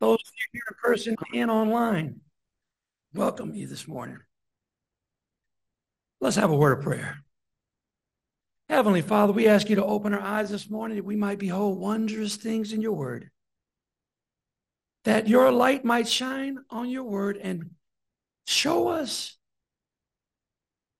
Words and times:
Those 0.00 0.18
here 0.52 0.62
in 0.68 0.76
person 0.82 1.16
and 1.34 1.50
online, 1.50 2.20
welcome 3.14 3.54
you 3.54 3.66
this 3.66 3.88
morning. 3.88 4.18
Let's 6.20 6.36
have 6.36 6.50
a 6.50 6.56
word 6.56 6.78
of 6.78 6.84
prayer. 6.84 7.18
Heavenly 8.68 9.02
Father, 9.02 9.32
we 9.32 9.48
ask 9.48 9.68
you 9.68 9.76
to 9.76 9.84
open 9.84 10.14
our 10.14 10.20
eyes 10.20 10.50
this 10.50 10.70
morning 10.70 10.98
that 10.98 11.04
we 11.04 11.16
might 11.16 11.38
behold 11.38 11.78
wondrous 11.78 12.36
things 12.36 12.72
in 12.72 12.80
your 12.80 12.92
word, 12.92 13.30
that 15.04 15.26
your 15.26 15.50
light 15.50 15.84
might 15.84 16.06
shine 16.06 16.58
on 16.70 16.90
your 16.90 17.04
word 17.04 17.36
and 17.36 17.70
show 18.46 18.88
us 18.88 19.36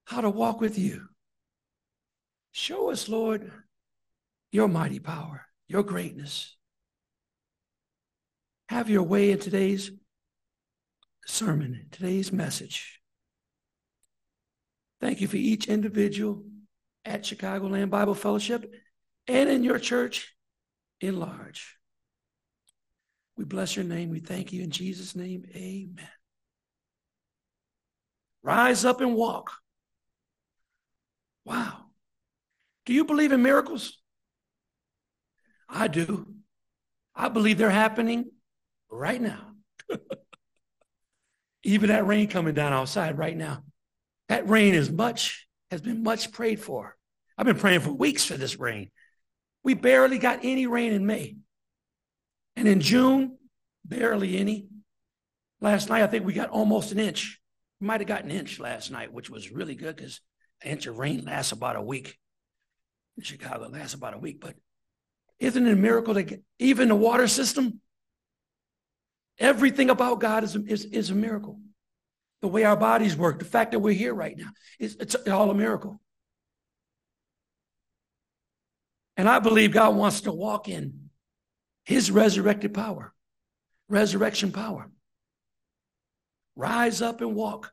how 0.07 0.21
to 0.23 0.30
walk 0.30 0.61
with 0.61 0.79
you. 0.79 1.09
Show 2.51 2.91
us, 2.91 3.09
Lord, 3.09 3.53
your 4.51 4.67
mighty 4.67 4.99
power, 4.99 5.46
your 5.69 5.85
greatness. 5.85 6.57
Have 8.69 8.91
your 8.91 9.03
way 9.03 9.30
in 9.30 9.39
today's 9.39 9.91
sermon, 11.27 11.87
today's 11.91 12.33
message. 12.33 13.01
Thank 15.01 15.23
you 15.23 15.29
for 15.29 15.37
each 15.37 15.69
individual 15.69 16.45
at 17.05 17.23
Chicagoland 17.23 17.89
Bible 17.89 18.15
Fellowship 18.15 18.70
and 19.27 19.48
in 19.48 19.65
your 19.65 19.78
church 19.78 20.34
in 21.01 21.19
large. 21.19 21.78
We 23.39 23.45
bless 23.45 23.75
your 23.75 23.87
name. 23.87 24.11
We 24.11 24.20
thank 24.20 24.52
you 24.52 24.62
in 24.62 24.70
Jesus' 24.70 25.16
name. 25.16 25.45
Amen. 25.55 26.09
Rise 28.42 28.84
up 28.84 29.00
and 29.00 29.14
walk. 29.14 29.53
Wow. 31.47 31.84
Do 32.84 32.92
you 32.92 33.05
believe 33.05 33.33
in 33.33 33.42
miracles? 33.42 33.97
I 35.70 35.89
do. 35.89 36.27
I 37.14 37.28
believe 37.30 37.56
they're 37.56 37.70
happening 37.70 38.30
right 38.91 39.20
now. 39.20 39.52
Even 41.62 41.88
that 41.88 42.06
rain 42.06 42.28
coming 42.28 42.55
down 42.55 42.72
outside 42.72 43.19
right 43.19 43.36
now. 43.36 43.62
That 44.28 44.48
rain 44.48 44.75
is 44.75 44.91
much, 44.91 45.47
has 45.70 45.81
been 45.81 46.03
much 46.03 46.33
prayed 46.33 46.61
for. 46.61 46.97
I've 47.36 47.47
been 47.47 47.59
praying 47.59 47.81
for 47.81 47.92
weeks 47.92 48.25
for 48.25 48.36
this 48.36 48.59
rain. 48.59 48.91
We 49.62 49.75
barely 49.75 50.19
got 50.19 50.41
any 50.42 50.66
rain 50.66 50.92
in 50.92 51.06
May. 51.06 51.36
And 52.56 52.66
in 52.66 52.81
June, 52.81 53.39
barely 53.84 54.39
any. 54.39 54.69
Last 55.61 55.89
night, 55.89 56.03
I 56.03 56.06
think 56.06 56.25
we 56.25 56.33
got 56.33 56.50
almost 56.50 56.92
an 56.92 56.98
inch. 56.98 57.41
We 57.81 57.86
might 57.86 58.00
have 58.00 58.09
got 58.09 58.25
an 58.25 58.31
inch 58.31 58.59
last 58.61 58.91
night, 58.91 59.12
which 59.12 59.31
was 59.31 59.50
really 59.50 59.75
good 59.75 59.97
because 59.97 60.20
an 60.62 60.72
inch 60.72 60.86
of 60.86 60.98
rain 60.98 61.25
lasts 61.25 61.53
about 61.53 61.77
a 61.77 61.83
week. 61.83 62.16
In 63.16 63.22
Chicago, 63.22 63.69
lasts 63.69 63.94
about 63.94 64.14
a 64.14 64.19
week. 64.19 64.41
But 64.41 64.55
isn't 65.39 65.66
it 65.66 65.72
a 65.72 65.77
miracle 65.77 66.14
that 66.14 66.42
even 66.59 66.89
the 66.89 66.94
water 66.94 67.28
system, 67.28 67.81
everything 69.39 69.91
about 69.91 70.20
God 70.20 70.44
is, 70.44 70.56
is, 70.56 70.84
is 70.84 71.11
a 71.11 71.14
miracle. 71.14 71.61
The 72.41 72.48
way 72.48 72.64
our 72.64 72.77
bodies 72.77 73.17
work, 73.17 73.39
the 73.39 73.44
fact 73.44 73.72
that 73.72 73.81
we're 73.81 73.94
here 73.94 74.14
right 74.14 74.36
now, 74.36 74.50
it's, 74.78 74.94
it's 74.94 75.14
all 75.28 75.50
a 75.50 75.55
miracle. 75.55 76.00
And 79.16 79.28
I 79.28 79.41
believe 79.41 79.72
God 79.72 79.97
wants 79.97 80.22
to 80.22 80.33
walk 80.33 80.69
in 80.69 81.11
his 81.84 82.11
resurrected 82.11 82.72
power, 82.72 83.12
resurrection 83.89 84.53
power. 84.53 84.91
Rise 86.55 87.03
up 87.03 87.20
and 87.20 87.34
walk 87.34 87.72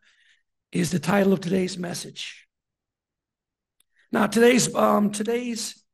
is 0.72 0.90
the 0.90 1.00
title 1.00 1.34
of 1.34 1.42
today's 1.42 1.78
message. 1.78 2.48
Now, 4.12 4.28
today's 4.28 4.74
um, 4.74 5.12
today's 5.12 5.85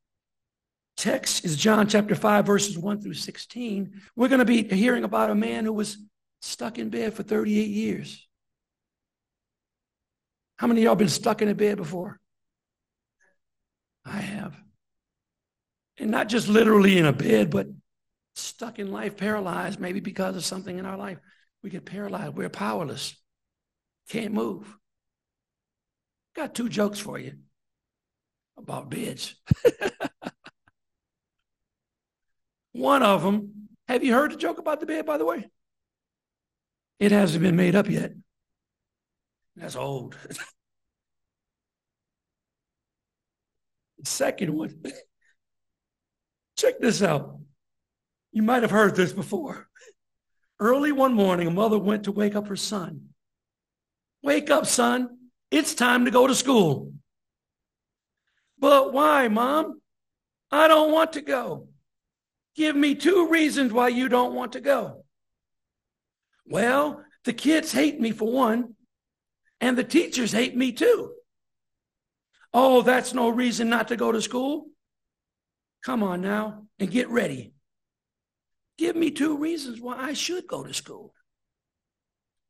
text 1.01 1.43
is 1.43 1.57
John 1.57 1.87
chapter 1.87 2.13
5, 2.13 2.45
verses 2.45 2.77
1 2.77 3.01
through 3.01 3.15
16. 3.15 4.01
We're 4.15 4.27
going 4.27 4.39
to 4.39 4.45
be 4.45 4.63
hearing 4.63 5.03
about 5.03 5.31
a 5.31 5.35
man 5.35 5.65
who 5.65 5.73
was 5.73 5.97
stuck 6.41 6.77
in 6.77 6.89
bed 6.89 7.15
for 7.15 7.23
38 7.23 7.67
years. 7.67 8.27
How 10.57 10.67
many 10.67 10.81
of 10.81 10.85
y'all 10.85 10.95
been 10.95 11.09
stuck 11.09 11.41
in 11.41 11.49
a 11.49 11.55
bed 11.55 11.77
before? 11.77 12.19
I 14.05 14.19
have. 14.19 14.55
And 15.97 16.11
not 16.11 16.29
just 16.29 16.47
literally 16.47 16.99
in 16.99 17.07
a 17.07 17.13
bed, 17.13 17.49
but 17.49 17.65
stuck 18.35 18.77
in 18.77 18.91
life, 18.91 19.17
paralyzed, 19.17 19.79
maybe 19.79 20.01
because 20.01 20.35
of 20.35 20.45
something 20.45 20.77
in 20.77 20.85
our 20.85 20.97
life. 20.97 21.17
We 21.63 21.71
get 21.71 21.83
paralyzed. 21.83 22.35
We're 22.35 22.49
powerless. 22.49 23.15
Can't 24.09 24.35
move. 24.35 24.71
Got 26.35 26.53
two 26.53 26.69
jokes 26.69 26.99
for 26.99 27.17
you 27.17 27.33
about 28.55 28.91
beds. 28.91 29.33
One 32.73 33.03
of 33.03 33.23
them, 33.23 33.67
have 33.87 34.03
you 34.03 34.13
heard 34.13 34.31
the 34.31 34.37
joke 34.37 34.57
about 34.57 34.79
the 34.79 34.85
bed, 34.85 35.05
by 35.05 35.17
the 35.17 35.25
way? 35.25 35.49
It 36.99 37.11
hasn't 37.11 37.43
been 37.43 37.55
made 37.55 37.75
up 37.75 37.89
yet. 37.89 38.13
That's 39.55 39.75
old. 39.75 40.15
the 43.97 44.05
second 44.05 44.53
one. 44.53 44.83
Check 46.57 46.79
this 46.79 47.01
out. 47.01 47.39
You 48.31 48.43
might 48.43 48.61
have 48.61 48.71
heard 48.71 48.95
this 48.95 49.11
before. 49.11 49.67
Early 50.59 50.91
one 50.91 51.13
morning, 51.13 51.47
a 51.47 51.51
mother 51.51 51.79
went 51.79 52.03
to 52.03 52.11
wake 52.11 52.35
up 52.35 52.47
her 52.47 52.55
son. 52.55 53.09
Wake 54.23 54.49
up, 54.51 54.67
son. 54.67 55.17
It's 55.49 55.73
time 55.73 56.05
to 56.05 56.11
go 56.11 56.27
to 56.27 56.35
school. 56.35 56.93
But 58.59 58.93
why, 58.93 59.27
mom? 59.27 59.81
I 60.51 60.67
don't 60.67 60.91
want 60.91 61.13
to 61.13 61.21
go. 61.21 61.67
Give 62.55 62.75
me 62.75 62.95
two 62.95 63.27
reasons 63.29 63.71
why 63.71 63.89
you 63.89 64.09
don't 64.09 64.35
want 64.35 64.53
to 64.53 64.61
go. 64.61 65.05
Well, 66.45 67.03
the 67.23 67.33
kids 67.33 67.71
hate 67.71 67.99
me 67.99 68.11
for 68.11 68.31
one, 68.31 68.75
and 69.59 69.77
the 69.77 69.83
teachers 69.83 70.31
hate 70.31 70.55
me 70.55 70.71
too. 70.71 71.13
Oh, 72.53 72.81
that's 72.81 73.13
no 73.13 73.29
reason 73.29 73.69
not 73.69 73.87
to 73.87 73.95
go 73.95 74.11
to 74.11 74.21
school. 74.21 74.65
Come 75.85 76.03
on 76.03 76.21
now 76.21 76.63
and 76.79 76.91
get 76.91 77.09
ready. 77.09 77.53
Give 78.77 78.95
me 78.95 79.11
two 79.11 79.37
reasons 79.37 79.79
why 79.79 79.95
I 79.97 80.13
should 80.13 80.47
go 80.47 80.63
to 80.63 80.73
school. 80.73 81.13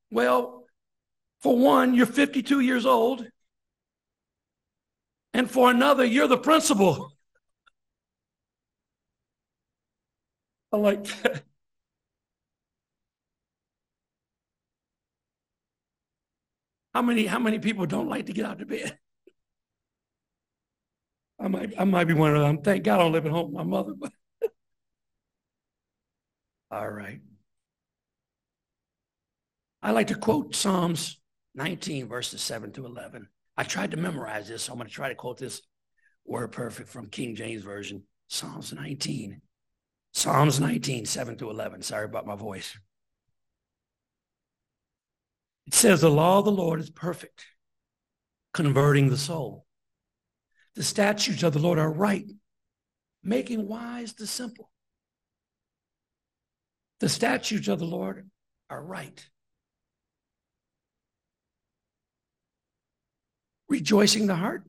Well, 0.09 0.65
for 1.41 1.57
one, 1.57 1.93
you're 1.93 2.05
52 2.05 2.59
years 2.59 2.85
old. 2.85 3.25
And 5.33 5.49
for 5.49 5.69
another, 5.69 6.03
you're 6.03 6.27
the 6.27 6.37
principal. 6.37 7.13
I 10.71 10.77
like 10.77 11.03
that. 11.23 11.43
How 16.93 17.01
many, 17.01 17.25
how 17.25 17.39
many 17.39 17.57
people 17.57 17.85
don't 17.85 18.09
like 18.09 18.25
to 18.25 18.33
get 18.33 18.45
out 18.45 18.61
of 18.61 18.67
bed? 18.67 18.97
I 21.39 21.47
might, 21.47 21.73
I 21.79 21.85
might 21.85 22.03
be 22.03 22.13
one 22.13 22.35
of 22.35 22.41
them. 22.41 22.61
Thank 22.61 22.83
God 22.83 22.95
I 22.95 23.03
don't 23.03 23.11
live 23.13 23.25
at 23.25 23.31
home 23.31 23.47
with 23.47 23.55
my 23.55 23.63
mother, 23.63 23.93
but 23.97 24.11
all 26.71 26.89
right. 26.89 27.21
I 29.81 29.91
like 29.91 30.07
to 30.07 30.15
quote 30.15 30.53
Psalms 30.53 31.19
19, 31.55 32.07
verses 32.07 32.41
7 32.41 32.71
to 32.73 32.85
11. 32.85 33.27
I 33.57 33.63
tried 33.63 33.91
to 33.91 33.97
memorize 33.97 34.47
this, 34.47 34.63
so 34.63 34.73
I'm 34.73 34.77
going 34.77 34.87
to 34.87 34.93
try 34.93 35.09
to 35.09 35.15
quote 35.15 35.37
this 35.37 35.61
word 36.25 36.51
perfect 36.51 36.89
from 36.89 37.07
King 37.07 37.35
James 37.35 37.63
Version, 37.63 38.03
Psalms 38.27 38.73
19. 38.73 39.41
Psalms 40.13 40.59
19, 40.59 41.05
7 41.05 41.37
to 41.37 41.49
11. 41.49 41.81
Sorry 41.81 42.05
about 42.05 42.27
my 42.27 42.35
voice. 42.35 42.77
It 45.67 45.73
says, 45.73 46.01
The 46.01 46.09
law 46.09 46.39
of 46.39 46.45
the 46.45 46.51
Lord 46.51 46.79
is 46.79 46.89
perfect, 46.89 47.45
converting 48.53 49.09
the 49.09 49.17
soul. 49.17 49.65
The 50.75 50.83
statutes 50.83 51.43
of 51.43 51.53
the 51.53 51.59
Lord 51.59 51.79
are 51.79 51.91
right, 51.91 52.29
making 53.23 53.67
wise 53.67 54.13
the 54.13 54.27
simple. 54.27 54.69
The 56.99 57.09
statutes 57.09 57.67
of 57.67 57.79
the 57.79 57.85
Lord 57.85 58.29
are 58.69 58.83
right. 58.83 59.27
Rejoicing 63.67 64.27
the 64.27 64.35
heart. 64.35 64.63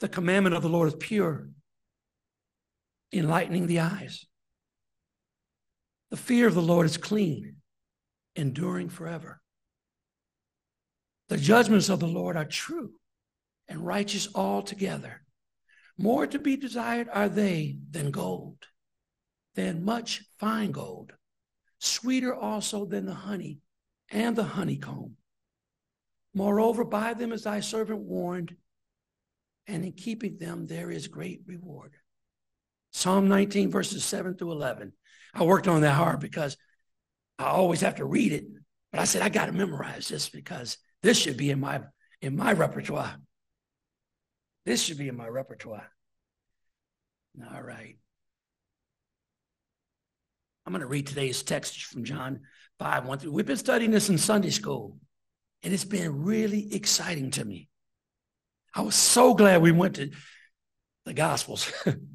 The 0.00 0.08
commandment 0.08 0.56
of 0.56 0.62
the 0.62 0.68
Lord 0.68 0.88
is 0.88 0.96
pure, 0.98 1.48
enlightening 3.12 3.66
the 3.66 3.80
eyes. 3.80 4.26
The 6.10 6.16
fear 6.16 6.46
of 6.46 6.54
the 6.54 6.62
Lord 6.62 6.86
is 6.86 6.96
clean, 6.96 7.56
enduring 8.36 8.88
forever. 8.88 9.40
The 11.28 11.36
judgments 11.38 11.88
of 11.88 12.00
the 12.00 12.06
Lord 12.06 12.36
are 12.36 12.44
true, 12.44 12.92
and 13.68 13.86
righteous 13.86 14.28
altogether. 14.34 15.22
More 15.96 16.26
to 16.26 16.38
be 16.38 16.56
desired 16.56 17.08
are 17.12 17.28
they 17.28 17.78
than 17.90 18.10
gold, 18.10 18.58
than 19.54 19.84
much 19.84 20.22
fine 20.38 20.72
gold, 20.72 21.12
sweeter 21.78 22.34
also 22.34 22.84
than 22.84 23.06
the 23.06 23.14
honey 23.14 23.60
and 24.10 24.36
the 24.36 24.44
honeycomb. 24.44 25.16
Moreover, 26.34 26.84
by 26.84 27.14
them 27.14 27.32
is 27.32 27.44
thy 27.44 27.60
servant 27.60 28.00
warned, 28.00 28.56
and 29.66 29.84
in 29.84 29.92
keeping 29.92 30.38
them 30.38 30.66
there 30.66 30.90
is 30.90 31.08
great 31.08 31.40
reward. 31.46 31.92
Psalm 32.92 33.28
19, 33.28 33.70
verses 33.70 34.04
7 34.04 34.34
through 34.34 34.52
11. 34.52 34.92
I 35.34 35.44
worked 35.44 35.68
on 35.68 35.80
that 35.80 35.94
hard 35.94 36.20
because 36.20 36.56
I 37.38 37.46
always 37.46 37.80
have 37.80 37.96
to 37.96 38.04
read 38.04 38.32
it. 38.32 38.44
But 38.90 39.00
I 39.00 39.04
said, 39.04 39.22
I 39.22 39.30
got 39.30 39.46
to 39.46 39.52
memorize 39.52 40.08
this 40.08 40.28
because 40.28 40.76
this 41.02 41.18
should 41.18 41.36
be 41.36 41.50
in 41.50 41.60
my 41.60 41.80
in 42.20 42.36
my 42.36 42.52
repertoire. 42.52 43.16
This 44.64 44.82
should 44.82 44.98
be 44.98 45.08
in 45.08 45.16
my 45.16 45.26
repertoire. 45.26 45.90
All 47.52 47.62
right. 47.62 47.96
I'm 50.64 50.72
going 50.72 50.82
to 50.82 50.86
read 50.86 51.08
today's 51.08 51.42
text 51.42 51.86
from 51.86 52.04
John 52.04 52.40
5, 52.78 53.06
1 53.06 53.18
through. 53.18 53.32
We've 53.32 53.46
been 53.46 53.56
studying 53.56 53.90
this 53.90 54.08
in 54.08 54.18
Sunday 54.18 54.50
school, 54.50 54.98
and 55.64 55.72
it's 55.74 55.84
been 55.84 56.22
really 56.22 56.72
exciting 56.74 57.32
to 57.32 57.44
me. 57.44 57.68
I 58.74 58.82
was 58.82 58.94
so 58.94 59.34
glad 59.34 59.62
we 59.62 59.72
went 59.72 59.96
to 59.96 60.10
the 61.04 61.14
Gospels. 61.14 61.72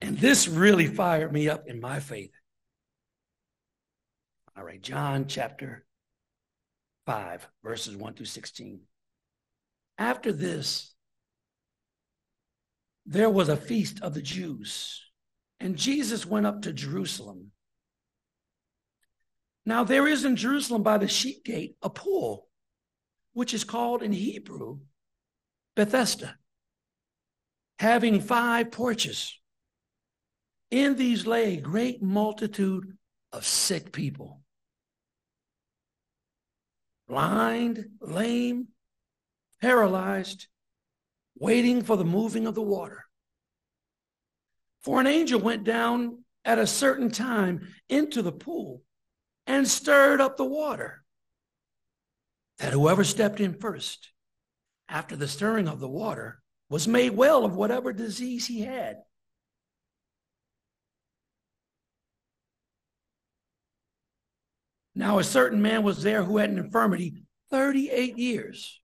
and 0.00 0.18
this 0.18 0.48
really 0.48 0.86
fired 0.86 1.32
me 1.32 1.48
up 1.48 1.66
in 1.66 1.80
my 1.80 2.00
faith. 2.00 2.32
All 4.56 4.64
right, 4.64 4.80
John 4.80 5.26
chapter 5.26 5.84
5, 7.06 7.48
verses 7.62 7.96
1 7.96 8.14
through 8.14 8.26
16. 8.26 8.80
After 9.98 10.32
this, 10.32 10.94
there 13.06 13.30
was 13.30 13.48
a 13.48 13.56
feast 13.56 14.00
of 14.02 14.14
the 14.14 14.22
Jews, 14.22 15.02
and 15.58 15.76
Jesus 15.76 16.24
went 16.26 16.46
up 16.46 16.62
to 16.62 16.72
Jerusalem. 16.72 17.52
Now, 19.66 19.84
there 19.84 20.06
is 20.06 20.24
in 20.24 20.36
Jerusalem 20.36 20.82
by 20.82 20.98
the 20.98 21.08
sheep 21.08 21.44
gate 21.44 21.76
a 21.82 21.90
pool, 21.90 22.48
which 23.32 23.54
is 23.54 23.64
called 23.64 24.02
in 24.02 24.12
Hebrew 24.12 24.80
Bethesda, 25.76 26.36
having 27.78 28.20
five 28.20 28.70
porches. 28.70 29.39
In 30.70 30.96
these 30.96 31.26
lay 31.26 31.56
a 31.56 31.60
great 31.60 32.02
multitude 32.02 32.96
of 33.32 33.44
sick 33.44 33.92
people 33.92 34.40
blind, 37.10 37.86
lame, 38.00 38.68
paralyzed, 39.60 40.46
waiting 41.36 41.82
for 41.82 41.96
the 41.96 42.04
moving 42.04 42.46
of 42.46 42.54
the 42.54 42.62
water. 42.62 43.04
For 44.82 45.00
an 45.00 45.08
angel 45.08 45.40
went 45.40 45.64
down 45.64 46.24
at 46.44 46.60
a 46.60 46.68
certain 46.68 47.10
time 47.10 47.66
into 47.88 48.22
the 48.22 48.30
pool 48.30 48.82
and 49.44 49.66
stirred 49.66 50.20
up 50.20 50.36
the 50.36 50.44
water, 50.44 51.02
that 52.58 52.72
whoever 52.72 53.02
stepped 53.02 53.40
in 53.40 53.54
first, 53.54 54.12
after 54.88 55.16
the 55.16 55.26
stirring 55.26 55.66
of 55.66 55.80
the 55.80 55.88
water, 55.88 56.40
was 56.68 56.86
made 56.86 57.10
well 57.10 57.44
of 57.44 57.56
whatever 57.56 57.92
disease 57.92 58.46
he 58.46 58.60
had. 58.60 58.98
Now, 65.00 65.18
a 65.18 65.24
certain 65.24 65.62
man 65.62 65.82
was 65.82 66.02
there 66.02 66.22
who 66.22 66.36
had 66.36 66.50
an 66.50 66.58
infirmity 66.58 67.22
38 67.50 68.18
years. 68.18 68.82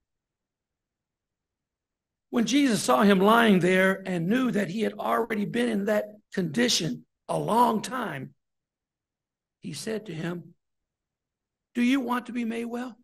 When 2.31 2.45
Jesus 2.45 2.81
saw 2.81 3.03
him 3.03 3.19
lying 3.19 3.59
there 3.59 4.01
and 4.03 4.27
knew 4.27 4.49
that 4.49 4.67
he 4.67 4.81
had 4.81 4.93
already 4.93 5.45
been 5.45 5.69
in 5.69 5.85
that 5.85 6.05
condition 6.33 7.05
a 7.29 7.37
long 7.37 7.83
time, 7.83 8.33
he 9.59 9.73
said 9.73 10.07
to 10.07 10.11
him, 10.11 10.55
Do 11.75 11.83
you 11.83 11.99
want 11.99 12.25
to 12.25 12.31
be 12.31 12.45
made 12.45 12.65
well? 12.65 12.97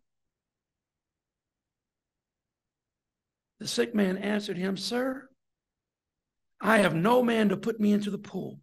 The 3.60 3.68
sick 3.68 3.94
man 3.94 4.18
answered 4.18 4.58
him, 4.58 4.76
Sir, 4.76 5.28
I 6.60 6.78
have 6.78 6.96
no 6.96 7.22
man 7.22 7.50
to 7.50 7.56
put 7.56 7.78
me 7.78 7.92
into 7.92 8.10
the 8.10 8.18
pool 8.18 8.58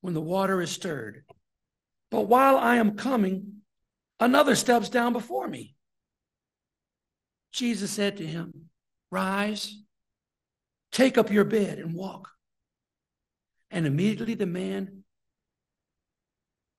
when 0.00 0.14
the 0.14 0.22
water 0.22 0.62
is 0.62 0.70
stirred. 0.70 1.24
But 2.10 2.28
while 2.28 2.56
I 2.56 2.76
am 2.76 2.96
coming, 2.96 3.60
Another 4.20 4.54
steps 4.54 4.88
down 4.88 5.12
before 5.12 5.48
me. 5.48 5.74
Jesus 7.52 7.90
said 7.90 8.16
to 8.16 8.26
him, 8.26 8.70
Rise, 9.10 9.76
take 10.92 11.18
up 11.18 11.30
your 11.30 11.44
bed 11.44 11.78
and 11.78 11.94
walk. 11.94 12.30
And 13.70 13.86
immediately 13.86 14.34
the 14.34 14.46
man 14.46 15.04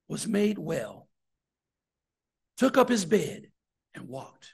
was 0.07 0.27
made 0.27 0.57
well, 0.57 1.07
took 2.57 2.77
up 2.77 2.89
his 2.89 3.05
bed 3.05 3.47
and 3.93 4.07
walked. 4.07 4.53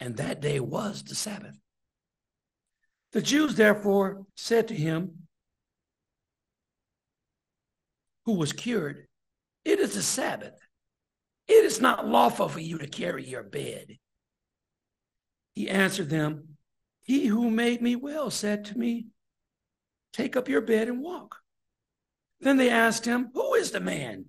And 0.00 0.16
that 0.16 0.40
day 0.40 0.58
was 0.60 1.02
the 1.02 1.14
Sabbath. 1.14 1.56
The 3.12 3.22
Jews 3.22 3.54
therefore 3.54 4.26
said 4.36 4.68
to 4.68 4.74
him, 4.74 5.22
who 8.24 8.34
was 8.34 8.52
cured, 8.52 9.06
It 9.64 9.78
is 9.78 9.94
the 9.94 10.02
Sabbath. 10.02 10.58
It 11.48 11.64
is 11.64 11.80
not 11.80 12.06
lawful 12.06 12.48
for 12.48 12.60
you 12.60 12.78
to 12.78 12.86
carry 12.86 13.24
your 13.24 13.42
bed. 13.42 13.98
He 15.54 15.68
answered 15.68 16.08
them, 16.08 16.56
He 17.02 17.26
who 17.26 17.50
made 17.50 17.82
me 17.82 17.96
well 17.96 18.30
said 18.30 18.64
to 18.66 18.78
me, 18.78 19.06
Take 20.12 20.36
up 20.36 20.48
your 20.48 20.60
bed 20.60 20.88
and 20.88 21.02
walk. 21.02 21.36
Then 22.40 22.56
they 22.56 22.70
asked 22.70 23.04
him, 23.04 23.30
Who 23.34 23.54
is 23.54 23.70
the 23.70 23.80
man? 23.80 24.26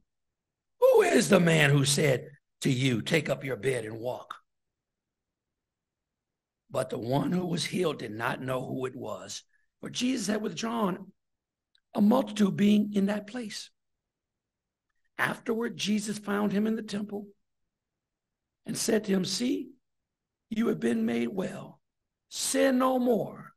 Who 0.79 1.01
is 1.01 1.29
the 1.29 1.39
man 1.39 1.69
who 1.69 1.85
said 1.85 2.27
to 2.61 2.71
you, 2.71 3.01
Take 3.01 3.29
up 3.29 3.43
your 3.43 3.55
bed 3.57 3.85
and 3.85 3.99
walk? 3.99 4.35
But 6.69 6.89
the 6.89 6.97
one 6.97 7.31
who 7.31 7.45
was 7.45 7.65
healed 7.65 7.99
did 7.99 8.11
not 8.11 8.41
know 8.41 8.65
who 8.65 8.85
it 8.85 8.95
was, 8.95 9.43
for 9.79 9.89
Jesus 9.89 10.27
had 10.27 10.41
withdrawn 10.41 11.11
a 11.93 12.01
multitude 12.01 12.57
being 12.57 12.93
in 12.93 13.05
that 13.07 13.27
place. 13.27 13.69
Afterward, 15.17 15.77
Jesus 15.77 16.17
found 16.17 16.51
him 16.51 16.67
in 16.67 16.75
the 16.75 16.83
temple 16.83 17.27
and 18.65 18.77
said 18.77 19.03
to 19.05 19.11
him, 19.11 19.25
See, 19.25 19.69
you 20.49 20.67
have 20.67 20.79
been 20.79 21.05
made 21.05 21.29
well. 21.29 21.79
Sin 22.29 22.79
no 22.79 22.97
more, 22.97 23.53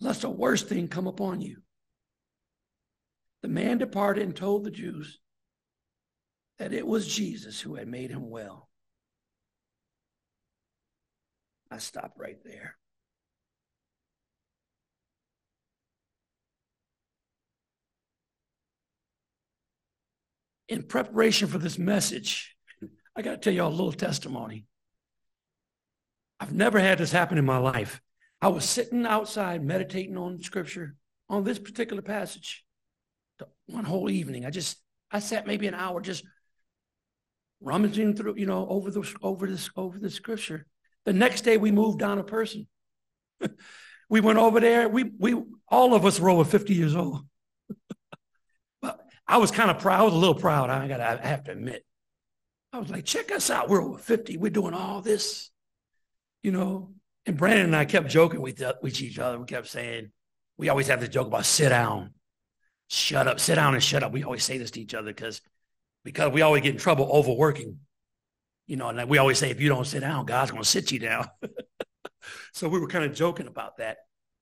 lest 0.00 0.24
a 0.24 0.30
worse 0.30 0.62
thing 0.62 0.88
come 0.88 1.06
upon 1.06 1.40
you. 1.40 1.62
The 3.42 3.48
man 3.48 3.78
departed 3.78 4.22
and 4.24 4.34
told 4.34 4.64
the 4.64 4.70
Jews 4.70 5.18
that 6.58 6.72
it 6.72 6.86
was 6.86 7.06
Jesus 7.06 7.60
who 7.60 7.74
had 7.74 7.88
made 7.88 8.10
him 8.10 8.30
well. 8.30 8.68
I 11.70 11.78
stop 11.78 12.14
right 12.16 12.38
there. 12.44 12.77
In 20.68 20.82
preparation 20.82 21.48
for 21.48 21.58
this 21.58 21.78
message, 21.78 22.54
I 23.16 23.22
got 23.22 23.30
to 23.32 23.36
tell 23.38 23.52
y'all 23.52 23.68
a 23.68 23.70
little 23.70 23.92
testimony. 23.92 24.66
I've 26.40 26.52
never 26.52 26.78
had 26.78 26.98
this 26.98 27.10
happen 27.10 27.38
in 27.38 27.44
my 27.44 27.58
life. 27.58 28.00
I 28.40 28.48
was 28.48 28.64
sitting 28.64 29.04
outside 29.06 29.64
meditating 29.64 30.16
on 30.16 30.40
scripture 30.40 30.94
on 31.28 31.42
this 31.44 31.58
particular 31.58 32.02
passage 32.02 32.64
one 33.66 33.84
whole 33.84 34.10
evening. 34.10 34.44
I 34.44 34.50
just, 34.50 34.78
I 35.10 35.18
sat 35.18 35.46
maybe 35.46 35.66
an 35.66 35.74
hour 35.74 36.00
just 36.00 36.24
rummaging 37.60 38.14
through, 38.14 38.36
you 38.36 38.46
know, 38.46 38.66
over 38.68 38.90
the, 38.90 39.14
over 39.22 39.46
this, 39.46 39.70
over 39.76 39.98
the 39.98 40.10
scripture. 40.10 40.66
The 41.04 41.12
next 41.12 41.42
day 41.42 41.56
we 41.56 41.70
moved 41.70 41.98
down 41.98 42.18
a 42.18 42.24
person. 42.24 42.66
we 44.08 44.20
went 44.20 44.38
over 44.38 44.60
there. 44.60 44.88
We, 44.88 45.10
we, 45.18 45.34
all 45.68 45.94
of 45.94 46.04
us 46.04 46.18
were 46.20 46.30
over 46.30 46.44
50 46.44 46.74
years 46.74 46.96
old. 46.96 47.26
I 49.28 49.36
was 49.36 49.50
kind 49.50 49.70
of 49.70 49.78
proud. 49.78 50.00
I 50.00 50.04
was 50.04 50.14
a 50.14 50.16
little 50.16 50.34
proud. 50.34 50.70
I 50.70 50.88
got. 50.88 51.00
I 51.00 51.16
have 51.16 51.44
to 51.44 51.52
admit. 51.52 51.84
I 52.72 52.78
was 52.78 52.90
like, 52.90 53.04
check 53.04 53.30
us 53.30 53.50
out. 53.50 53.68
We're 53.68 53.82
over 53.82 53.98
50. 53.98 54.36
We're 54.38 54.50
doing 54.50 54.74
all 54.74 55.02
this, 55.02 55.50
you 56.42 56.50
know. 56.50 56.94
And 57.26 57.36
Brandon 57.36 57.66
and 57.66 57.76
I 57.76 57.84
kept 57.84 58.08
joking 58.08 58.40
with, 58.40 58.62
uh, 58.62 58.74
with 58.82 59.00
each 59.02 59.18
other. 59.18 59.38
We 59.38 59.44
kept 59.44 59.66
saying, 59.66 60.10
we 60.56 60.70
always 60.70 60.88
have 60.88 61.00
this 61.00 61.10
joke 61.10 61.26
about 61.26 61.44
sit 61.44 61.68
down, 61.68 62.14
shut 62.88 63.28
up, 63.28 63.38
sit 63.38 63.56
down 63.56 63.74
and 63.74 63.82
shut 63.82 64.02
up. 64.02 64.12
We 64.12 64.24
always 64.24 64.44
say 64.44 64.56
this 64.56 64.70
to 64.72 64.80
each 64.80 64.94
other 64.94 65.08
because 65.08 65.42
because 66.04 66.32
we 66.32 66.40
always 66.40 66.62
get 66.62 66.72
in 66.72 66.80
trouble 66.80 67.08
overworking. 67.12 67.80
You 68.66 68.76
know, 68.76 68.88
and 68.88 69.08
we 69.08 69.18
always 69.18 69.38
say, 69.38 69.50
if 69.50 69.60
you 69.60 69.68
don't 69.68 69.86
sit 69.86 70.00
down, 70.00 70.26
God's 70.26 70.50
going 70.50 70.62
to 70.62 70.68
sit 70.68 70.92
you 70.92 70.98
down. 70.98 71.26
so 72.52 72.68
we 72.68 72.78
were 72.78 72.88
kind 72.88 73.04
of 73.04 73.14
joking 73.14 73.46
about 73.46 73.78
that. 73.78 73.98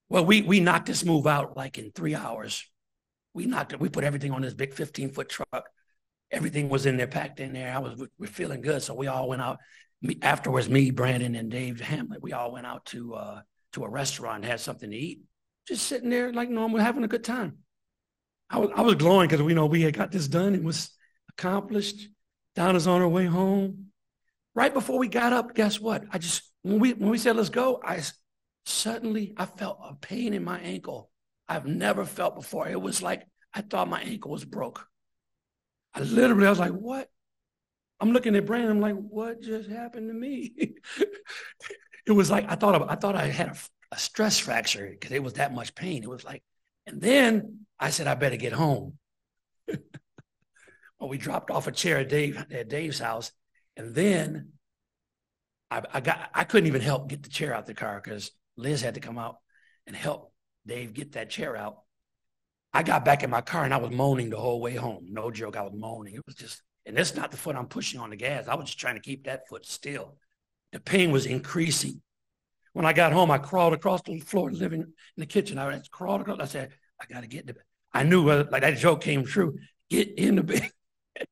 Well, 0.09 0.25
we 0.25 0.41
we 0.41 0.59
knocked 0.59 0.87
this 0.87 1.03
move 1.03 1.27
out 1.27 1.57
like 1.57 1.77
in 1.77 1.91
three 1.91 2.15
hours 2.15 2.65
we 3.37 3.45
knocked 3.45 3.71
it. 3.71 3.79
We 3.79 3.87
put 3.87 4.03
everything 4.03 4.31
on 4.31 4.41
this 4.41 4.55
big 4.55 4.73
15 4.73 5.11
foot 5.11 5.29
truck. 5.29 5.69
Everything 6.31 6.69
was 6.69 6.87
in 6.87 6.97
there, 6.97 7.05
packed 7.05 7.39
in 7.39 7.53
there. 7.53 7.71
I 7.71 7.77
was, 7.77 8.03
we're 8.17 8.25
feeling 8.25 8.61
good. 8.61 8.81
So 8.81 8.95
we 8.95 9.05
all 9.05 9.29
went 9.29 9.43
out. 9.43 9.59
Me, 10.01 10.17
afterwards, 10.23 10.67
me, 10.67 10.89
Brandon, 10.89 11.35
and 11.35 11.51
Dave 11.51 11.79
Hamlet, 11.79 12.21
we 12.21 12.33
all 12.33 12.51
went 12.51 12.65
out 12.65 12.85
to, 12.87 13.13
uh, 13.13 13.41
to 13.73 13.83
a 13.83 13.89
restaurant 13.89 14.43
had 14.43 14.59
something 14.59 14.89
to 14.89 14.97
eat. 14.97 15.21
Just 15.67 15.85
sitting 15.85 16.09
there 16.09 16.33
like 16.33 16.49
normal, 16.49 16.79
having 16.79 17.03
a 17.03 17.07
good 17.07 17.23
time. 17.23 17.59
I 18.49 18.57
was, 18.57 18.71
I 18.75 18.81
was 18.81 18.95
glowing 18.95 19.29
because 19.29 19.43
we 19.43 19.53
know 19.53 19.67
we 19.67 19.83
had 19.83 19.95
got 19.95 20.11
this 20.11 20.27
done. 20.27 20.55
It 20.55 20.63
was 20.63 20.89
accomplished. 21.29 22.09
Donna's 22.55 22.87
on 22.87 23.01
her 23.01 23.07
way 23.07 23.25
home. 23.25 23.91
Right 24.55 24.73
before 24.73 24.97
we 24.97 25.07
got 25.07 25.31
up, 25.31 25.53
guess 25.53 25.79
what? 25.79 26.05
I 26.11 26.17
just, 26.17 26.41
when 26.63 26.79
we, 26.79 26.93
when 26.93 27.11
we 27.11 27.19
said, 27.19 27.35
let's 27.35 27.49
go, 27.49 27.79
I 27.83 28.01
suddenly, 28.65 29.35
I 29.37 29.45
felt 29.45 29.77
a 29.83 29.93
pain 29.93 30.33
in 30.33 30.43
my 30.43 30.59
ankle 30.59 31.11
I've 31.47 31.65
never 31.65 32.05
felt 32.05 32.35
before. 32.35 32.67
It 32.67 32.81
was 32.81 33.01
like 33.01 33.25
I 33.53 33.61
thought 33.61 33.89
my 33.89 34.01
ankle 34.01 34.31
was 34.31 34.45
broke. 34.45 34.87
I 35.93 36.01
literally, 36.01 36.45
I 36.45 36.49
was 36.49 36.59
like, 36.59 36.73
what? 36.73 37.09
I'm 37.99 38.11
looking 38.11 38.35
at 38.35 38.45
Brandon. 38.45 38.71
I'm 38.71 38.81
like, 38.81 38.95
what 38.95 39.41
just 39.41 39.69
happened 39.69 40.09
to 40.09 40.13
me? 40.13 40.53
it 42.05 42.11
was 42.11 42.29
like 42.29 42.45
I 42.49 42.55
thought 42.55 42.89
I 42.89 42.95
thought 42.95 43.15
I 43.15 43.25
had 43.27 43.49
a, 43.49 43.57
a 43.93 43.97
stress 43.97 44.37
fracture 44.37 44.87
because 44.89 45.11
it 45.11 45.23
was 45.23 45.33
that 45.33 45.53
much 45.53 45.73
pain. 45.73 46.03
It 46.03 46.09
was 46.09 46.23
like, 46.23 46.43
and 46.85 47.01
then 47.01 47.65
I 47.79 47.89
said 47.89 48.07
I 48.07 48.13
better 48.15 48.37
get 48.37 48.53
home. 48.53 48.97
well, 49.67 51.09
we 51.09 51.17
dropped 51.17 51.49
off 51.49 51.67
a 51.67 51.71
chair 51.71 51.97
at 51.97 52.09
Dave 52.09 52.45
at 52.51 52.69
Dave's 52.69 52.99
house, 52.99 53.31
and 53.75 53.95
then 53.95 54.51
I, 55.71 55.81
I 55.91 55.99
got 56.01 56.29
I 56.33 56.43
couldn't 56.43 56.67
even 56.67 56.81
help 56.81 57.09
get 57.09 57.23
the 57.23 57.29
chair 57.29 57.53
out 57.55 57.65
the 57.65 57.73
car 57.73 57.99
because 58.03 58.31
Liz 58.55 58.81
had 58.81 58.93
to 58.93 58.99
come 58.99 59.17
out 59.17 59.37
and 59.87 59.95
help 59.95 60.31
Dave 60.67 60.93
get 60.93 61.13
that 61.13 61.29
chair 61.29 61.55
out. 61.55 61.77
I 62.73 62.83
got 62.83 63.05
back 63.05 63.23
in 63.23 63.29
my 63.29 63.41
car 63.41 63.63
and 63.63 63.73
I 63.73 63.77
was 63.77 63.91
moaning 63.91 64.29
the 64.29 64.37
whole 64.37 64.61
way 64.61 64.75
home. 64.75 65.07
No 65.09 65.31
joke, 65.31 65.57
I 65.57 65.61
was 65.61 65.73
moaning. 65.73 66.15
It 66.15 66.25
was 66.25 66.35
just, 66.35 66.61
and 66.85 66.95
that's 66.95 67.15
not 67.15 67.31
the 67.31 67.37
foot 67.37 67.55
I'm 67.55 67.67
pushing 67.67 67.99
on 67.99 68.11
the 68.11 68.15
gas. 68.15 68.47
I 68.47 68.55
was 68.55 68.65
just 68.65 68.79
trying 68.79 68.95
to 68.95 69.01
keep 69.01 69.25
that 69.25 69.47
foot 69.47 69.65
still. 69.65 70.15
The 70.73 70.79
pain 70.79 71.11
was 71.11 71.25
increasing. 71.25 72.01
When 72.73 72.85
I 72.85 72.93
got 72.93 73.13
home, 73.13 73.31
I 73.31 73.39
crawled 73.39 73.73
across 73.73 74.01
the 74.03 74.19
floor, 74.19 74.51
living 74.51 74.81
in 74.81 74.93
the 75.17 75.25
kitchen. 75.25 75.57
I 75.57 75.81
crawled 75.91 76.21
across. 76.21 76.39
I 76.39 76.45
said, 76.45 76.69
I 77.01 77.11
got 77.11 77.21
to 77.21 77.27
get 77.27 77.47
the 77.47 77.53
bed. 77.53 77.63
I 77.93 78.03
knew 78.03 78.29
uh, 78.29 78.45
like 78.51 78.61
that 78.61 78.77
joke 78.77 79.01
came 79.01 79.25
true. 79.25 79.57
Get 79.89 80.09
in 80.19 80.35
the 80.35 80.43
bed. 80.43 80.69
I 81.19 81.25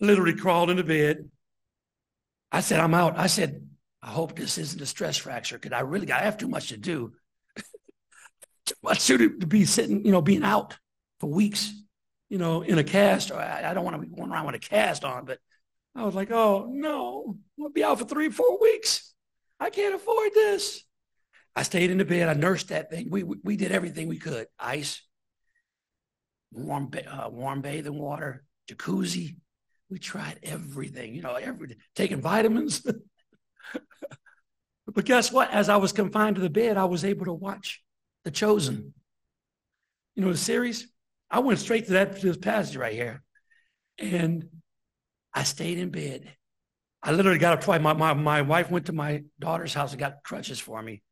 literally 0.00 0.34
crawled 0.34 0.68
in 0.68 0.76
the 0.76 0.84
bed. 0.84 1.30
I 2.52 2.60
said, 2.60 2.80
I'm 2.80 2.92
out. 2.92 3.16
I 3.16 3.28
said, 3.28 3.66
I 4.02 4.08
hope 4.08 4.36
this 4.36 4.58
isn't 4.58 4.80
a 4.80 4.86
stress 4.86 5.16
fracture 5.16 5.58
because 5.58 5.72
I 5.76 5.80
really 5.80 6.06
got, 6.06 6.20
I 6.20 6.24
have 6.24 6.36
too 6.36 6.48
much 6.48 6.68
to 6.68 6.76
do. 6.76 7.12
Too 8.66 8.74
much 8.82 9.06
to 9.06 9.28
be 9.28 9.64
sitting, 9.64 10.04
you 10.04 10.12
know, 10.12 10.20
being 10.20 10.42
out 10.42 10.76
for 11.20 11.30
weeks, 11.30 11.72
you 12.28 12.38
know, 12.38 12.62
in 12.62 12.78
a 12.78 12.84
cast. 12.84 13.32
I, 13.32 13.70
I 13.70 13.74
don't 13.74 13.84
want 13.84 14.00
to 14.00 14.06
be 14.06 14.14
going 14.14 14.30
around 14.30 14.46
with 14.46 14.56
a 14.56 14.60
cast 14.60 15.04
on, 15.04 15.24
but 15.24 15.38
I 15.94 16.04
was 16.04 16.14
like, 16.14 16.30
oh 16.30 16.68
no, 16.70 17.38
I'll 17.60 17.70
be 17.70 17.84
out 17.84 17.98
for 17.98 18.04
three, 18.04 18.28
four 18.28 18.60
weeks. 18.60 19.14
I 19.58 19.70
can't 19.70 19.94
afford 19.94 20.32
this. 20.34 20.82
I 21.54 21.62
stayed 21.62 21.90
in 21.90 21.98
the 21.98 22.04
bed. 22.04 22.28
I 22.28 22.34
nursed 22.34 22.68
that 22.68 22.90
thing. 22.90 23.08
We 23.10 23.22
we, 23.22 23.36
we 23.42 23.56
did 23.56 23.72
everything 23.72 24.08
we 24.08 24.18
could. 24.18 24.46
Ice, 24.58 25.00
warm 26.52 26.90
uh, 27.08 27.30
warm 27.30 27.62
bathing 27.62 27.98
water, 27.98 28.44
jacuzzi. 28.68 29.36
We 29.88 29.98
tried 29.98 30.40
everything. 30.42 31.14
You 31.14 31.22
know, 31.22 31.34
everything. 31.34 31.78
Taking 31.94 32.20
vitamins. 32.20 32.80
but 34.86 35.04
guess 35.04 35.32
what? 35.32 35.50
As 35.50 35.70
I 35.70 35.76
was 35.76 35.92
confined 35.92 36.36
to 36.36 36.42
the 36.42 36.50
bed, 36.50 36.76
I 36.76 36.84
was 36.84 37.04
able 37.04 37.26
to 37.26 37.32
watch 37.32 37.82
The 38.26 38.32
Chosen. 38.32 38.92
You 40.16 40.24
know 40.24 40.32
the 40.32 40.36
series. 40.36 40.88
I 41.30 41.38
went 41.38 41.60
straight 41.60 41.86
to 41.86 41.92
that 41.92 42.16
to 42.16 42.26
this 42.26 42.36
passage 42.36 42.76
right 42.76 42.92
here, 42.92 43.22
and 43.98 44.48
I 45.32 45.44
stayed 45.44 45.78
in 45.78 45.90
bed. 45.90 46.34
I 47.04 47.12
literally 47.12 47.38
got 47.38 47.52
up 47.52 47.60
twice. 47.60 47.80
My, 47.80 47.92
my, 47.92 48.14
my 48.14 48.42
wife 48.42 48.68
went 48.68 48.86
to 48.86 48.92
my 48.92 49.22
daughter's 49.38 49.74
house 49.74 49.92
and 49.92 50.00
got 50.00 50.24
crutches 50.24 50.58
for 50.58 50.82
me. 50.82 51.04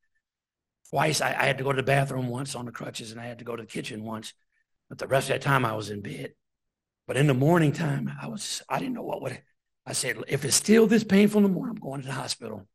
Twice 0.90 1.20
I, 1.20 1.28
I 1.28 1.44
had 1.44 1.58
to 1.58 1.62
go 1.64 1.70
to 1.70 1.76
the 1.76 1.84
bathroom 1.84 2.26
once 2.26 2.56
on 2.56 2.64
the 2.64 2.72
crutches 2.72 3.12
and 3.12 3.20
I 3.20 3.26
had 3.26 3.38
to 3.38 3.44
go 3.44 3.54
to 3.54 3.62
the 3.62 3.68
kitchen 3.68 4.02
once. 4.02 4.34
But 4.88 4.98
the 4.98 5.06
rest 5.06 5.30
of 5.30 5.34
that 5.34 5.42
time 5.42 5.64
I 5.64 5.76
was 5.76 5.90
in 5.90 6.00
bed. 6.00 6.32
But 7.06 7.16
in 7.16 7.28
the 7.28 7.34
morning 7.34 7.70
time, 7.70 8.10
I 8.20 8.26
was 8.26 8.60
I 8.68 8.80
didn't 8.80 8.94
know 8.94 9.02
what 9.02 9.22
would 9.22 9.40
I 9.86 9.92
said, 9.92 10.16
if 10.26 10.44
it's 10.44 10.56
still 10.56 10.88
this 10.88 11.04
painful 11.04 11.38
in 11.38 11.44
the 11.44 11.48
morning, 11.48 11.76
I'm 11.76 11.80
going 11.80 12.00
to 12.00 12.08
the 12.08 12.12
hospital. 12.12 12.66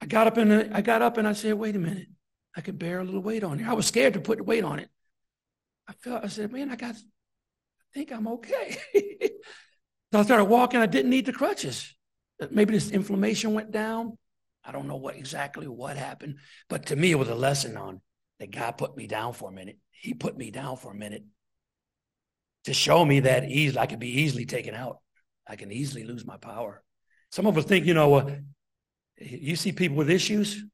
I 0.00 0.06
got 0.06 0.28
up 0.28 0.36
and 0.36 0.72
I 0.72 0.82
got 0.82 1.02
up 1.02 1.16
and 1.18 1.26
I 1.26 1.32
said, 1.32 1.54
wait 1.54 1.74
a 1.74 1.80
minute. 1.80 2.06
I 2.58 2.60
can 2.60 2.76
bear 2.76 2.98
a 2.98 3.04
little 3.04 3.22
weight 3.22 3.44
on 3.44 3.60
here. 3.60 3.68
I 3.68 3.74
was 3.74 3.86
scared 3.86 4.14
to 4.14 4.20
put 4.20 4.38
the 4.38 4.44
weight 4.44 4.64
on 4.64 4.80
it. 4.80 4.88
I 5.86 5.92
felt 5.92 6.24
I 6.24 6.26
said, 6.28 6.52
man, 6.52 6.70
I 6.70 6.76
got 6.76 6.96
I 6.96 7.94
think 7.94 8.12
I'm 8.12 8.26
okay. 8.28 8.76
So 10.10 10.20
I 10.20 10.22
started 10.22 10.46
walking. 10.46 10.80
I 10.80 10.86
didn't 10.86 11.10
need 11.10 11.26
the 11.26 11.34
crutches. 11.34 11.94
Maybe 12.50 12.72
this 12.72 12.90
inflammation 12.90 13.52
went 13.52 13.72
down. 13.72 14.16
I 14.64 14.72
don't 14.72 14.88
know 14.88 14.96
what 14.96 15.16
exactly 15.16 15.68
what 15.68 15.98
happened, 15.98 16.36
but 16.70 16.86
to 16.86 16.96
me, 16.96 17.10
it 17.10 17.18
was 17.18 17.28
a 17.28 17.34
lesson 17.34 17.76
on 17.76 18.00
that 18.38 18.50
God 18.50 18.78
put 18.78 18.96
me 18.96 19.06
down 19.06 19.34
for 19.34 19.50
a 19.50 19.52
minute. 19.52 19.76
He 19.90 20.14
put 20.14 20.34
me 20.34 20.50
down 20.50 20.78
for 20.78 20.92
a 20.92 20.94
minute 20.94 21.24
to 22.64 22.72
show 22.72 23.04
me 23.04 23.20
that 23.20 23.44
easily, 23.50 23.78
I 23.78 23.86
could 23.86 23.98
be 23.98 24.22
easily 24.22 24.46
taken 24.46 24.74
out. 24.74 25.00
I 25.46 25.56
can 25.56 25.70
easily 25.70 26.04
lose 26.04 26.24
my 26.24 26.38
power. 26.38 26.82
Some 27.30 27.46
of 27.46 27.58
us 27.58 27.66
think, 27.66 27.84
you 27.84 27.92
know, 27.92 28.14
uh, 28.14 28.30
you 29.18 29.56
see 29.56 29.72
people 29.72 29.98
with 29.98 30.08
issues, 30.08 30.64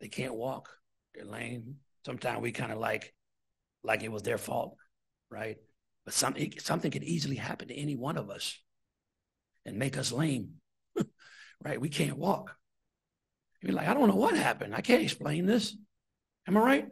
they 0.00 0.08
can't 0.08 0.34
walk. 0.34 0.70
They're 1.14 1.24
lame. 1.24 1.76
Sometimes 2.04 2.40
we 2.40 2.52
kind 2.52 2.72
of 2.72 2.78
like, 2.78 3.14
like 3.82 4.02
it 4.02 4.12
was 4.12 4.22
their 4.22 4.38
fault, 4.38 4.76
right? 5.30 5.56
But 6.04 6.14
something, 6.14 6.52
something 6.58 6.90
could 6.90 7.04
easily 7.04 7.36
happen 7.36 7.68
to 7.68 7.74
any 7.74 7.96
one 7.96 8.16
of 8.16 8.30
us 8.30 8.58
and 9.64 9.78
make 9.78 9.96
us 9.96 10.12
lame, 10.12 10.54
right? 11.64 11.80
We 11.80 11.88
can't 11.88 12.18
walk. 12.18 12.56
You're 13.62 13.72
like, 13.72 13.88
I 13.88 13.94
don't 13.94 14.08
know 14.08 14.16
what 14.16 14.36
happened. 14.36 14.74
I 14.74 14.82
can't 14.82 15.02
explain 15.02 15.46
this. 15.46 15.74
Am 16.46 16.56
I 16.56 16.60
right? 16.60 16.88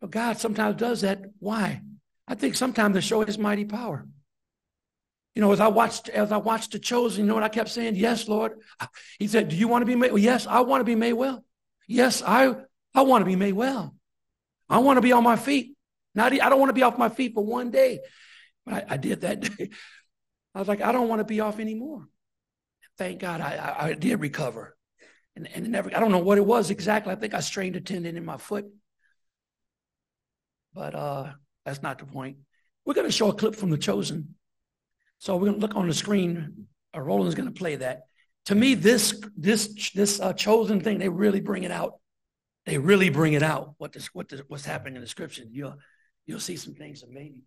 But 0.00 0.10
God 0.10 0.38
sometimes 0.38 0.76
does 0.76 1.02
that. 1.02 1.22
Why? 1.38 1.82
I 2.26 2.34
think 2.34 2.56
sometimes 2.56 2.94
to 2.96 3.02
show 3.02 3.22
his 3.24 3.38
mighty 3.38 3.66
power. 3.66 4.06
You 5.34 5.40
know, 5.40 5.52
as 5.52 5.60
I 5.60 5.68
watched, 5.68 6.08
as 6.10 6.30
I 6.30 6.36
watched 6.36 6.72
the 6.72 6.78
chosen, 6.78 7.24
you 7.24 7.28
know 7.28 7.34
what 7.34 7.42
I 7.42 7.48
kept 7.48 7.70
saying? 7.70 7.96
Yes, 7.96 8.28
Lord. 8.28 8.60
He 9.18 9.28
said, 9.28 9.48
Do 9.48 9.56
you 9.56 9.66
want 9.66 9.82
to 9.82 9.86
be 9.86 9.96
made? 9.96 10.12
Well, 10.12 10.18
yes, 10.18 10.46
I 10.46 10.60
want 10.60 10.80
to 10.80 10.84
be 10.84 10.94
made 10.94 11.14
well. 11.14 11.44
Yes, 11.86 12.22
I 12.24 12.54
I 12.94 13.02
want 13.02 13.22
to 13.22 13.26
be 13.26 13.36
made 13.36 13.54
well. 13.54 13.94
I 14.68 14.78
want 14.78 14.98
to 14.98 15.00
be 15.02 15.12
on 15.12 15.24
my 15.24 15.36
feet. 15.36 15.76
Not, 16.14 16.32
I 16.32 16.48
don't 16.48 16.60
want 16.60 16.70
to 16.70 16.74
be 16.74 16.82
off 16.82 16.98
my 16.98 17.08
feet 17.08 17.34
for 17.34 17.44
one 17.44 17.70
day. 17.70 18.00
But 18.64 18.74
I, 18.74 18.84
I 18.90 18.96
did 18.96 19.22
that 19.22 19.40
day. 19.58 19.70
I 20.54 20.58
was 20.58 20.68
like, 20.68 20.82
I 20.82 20.92
don't 20.92 21.08
want 21.08 21.20
to 21.20 21.24
be 21.24 21.40
off 21.40 21.58
anymore. 21.58 22.06
Thank 22.98 23.20
God 23.20 23.40
I, 23.40 23.54
I, 23.54 23.86
I 23.88 23.92
did 23.94 24.20
recover. 24.20 24.76
And, 25.34 25.48
and 25.54 25.68
never, 25.70 25.94
I 25.96 26.00
don't 26.00 26.12
know 26.12 26.18
what 26.18 26.36
it 26.36 26.44
was 26.44 26.70
exactly. 26.70 27.12
I 27.12 27.16
think 27.16 27.32
I 27.32 27.40
strained 27.40 27.76
a 27.76 27.80
tendon 27.80 28.16
in 28.18 28.24
my 28.24 28.36
foot. 28.36 28.66
But 30.74 30.94
uh, 30.94 31.32
that's 31.64 31.82
not 31.82 31.98
the 31.98 32.04
point. 32.04 32.38
We're 32.84 32.94
going 32.94 33.06
to 33.06 33.12
show 33.12 33.30
a 33.30 33.34
clip 33.34 33.56
from 33.56 33.70
The 33.70 33.78
Chosen. 33.78 34.34
So 35.22 35.36
we're 35.36 35.50
going 35.50 35.60
to 35.60 35.64
look 35.64 35.76
on 35.76 35.86
the 35.86 35.94
screen. 35.94 36.66
Uh, 36.92 37.00
Roland's 37.00 37.36
going 37.36 37.46
to 37.46 37.54
play 37.54 37.76
that. 37.76 38.06
To 38.46 38.56
me, 38.56 38.74
this 38.74 39.22
this 39.36 39.92
this 39.92 40.18
uh, 40.18 40.32
chosen 40.32 40.80
thing, 40.80 40.98
they 40.98 41.08
really 41.08 41.40
bring 41.40 41.62
it 41.62 41.70
out. 41.70 42.00
They 42.66 42.76
really 42.76 43.08
bring 43.08 43.34
it 43.34 43.42
out. 43.44 43.74
What 43.78 43.92
this 43.92 44.12
what 44.12 44.28
this, 44.28 44.42
what's 44.48 44.64
happening 44.64 44.96
in 44.96 45.00
the 45.00 45.06
scripture. 45.06 45.44
You'll 45.48 45.76
you'll 46.26 46.40
see 46.40 46.56
some 46.56 46.74
things 46.74 47.04
amazing. 47.04 47.42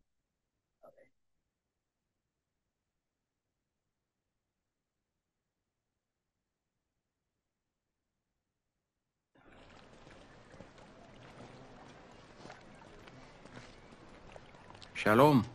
Shalom. 14.93 15.45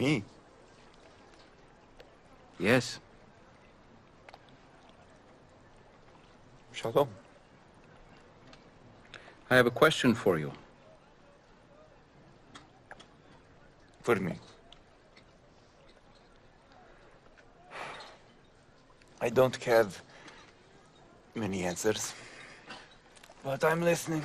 Me? 0.00 0.24
Yes. 2.58 3.00
Shalom. 6.72 7.08
I 9.50 9.56
have 9.56 9.66
a 9.66 9.70
question 9.70 10.14
for 10.14 10.38
you. 10.38 10.52
For 14.00 14.16
me. 14.16 14.36
I 19.20 19.28
don't 19.28 19.62
have 19.64 20.00
many 21.34 21.64
answers, 21.64 22.14
but 23.44 23.62
I'm 23.62 23.82
listening. 23.82 24.22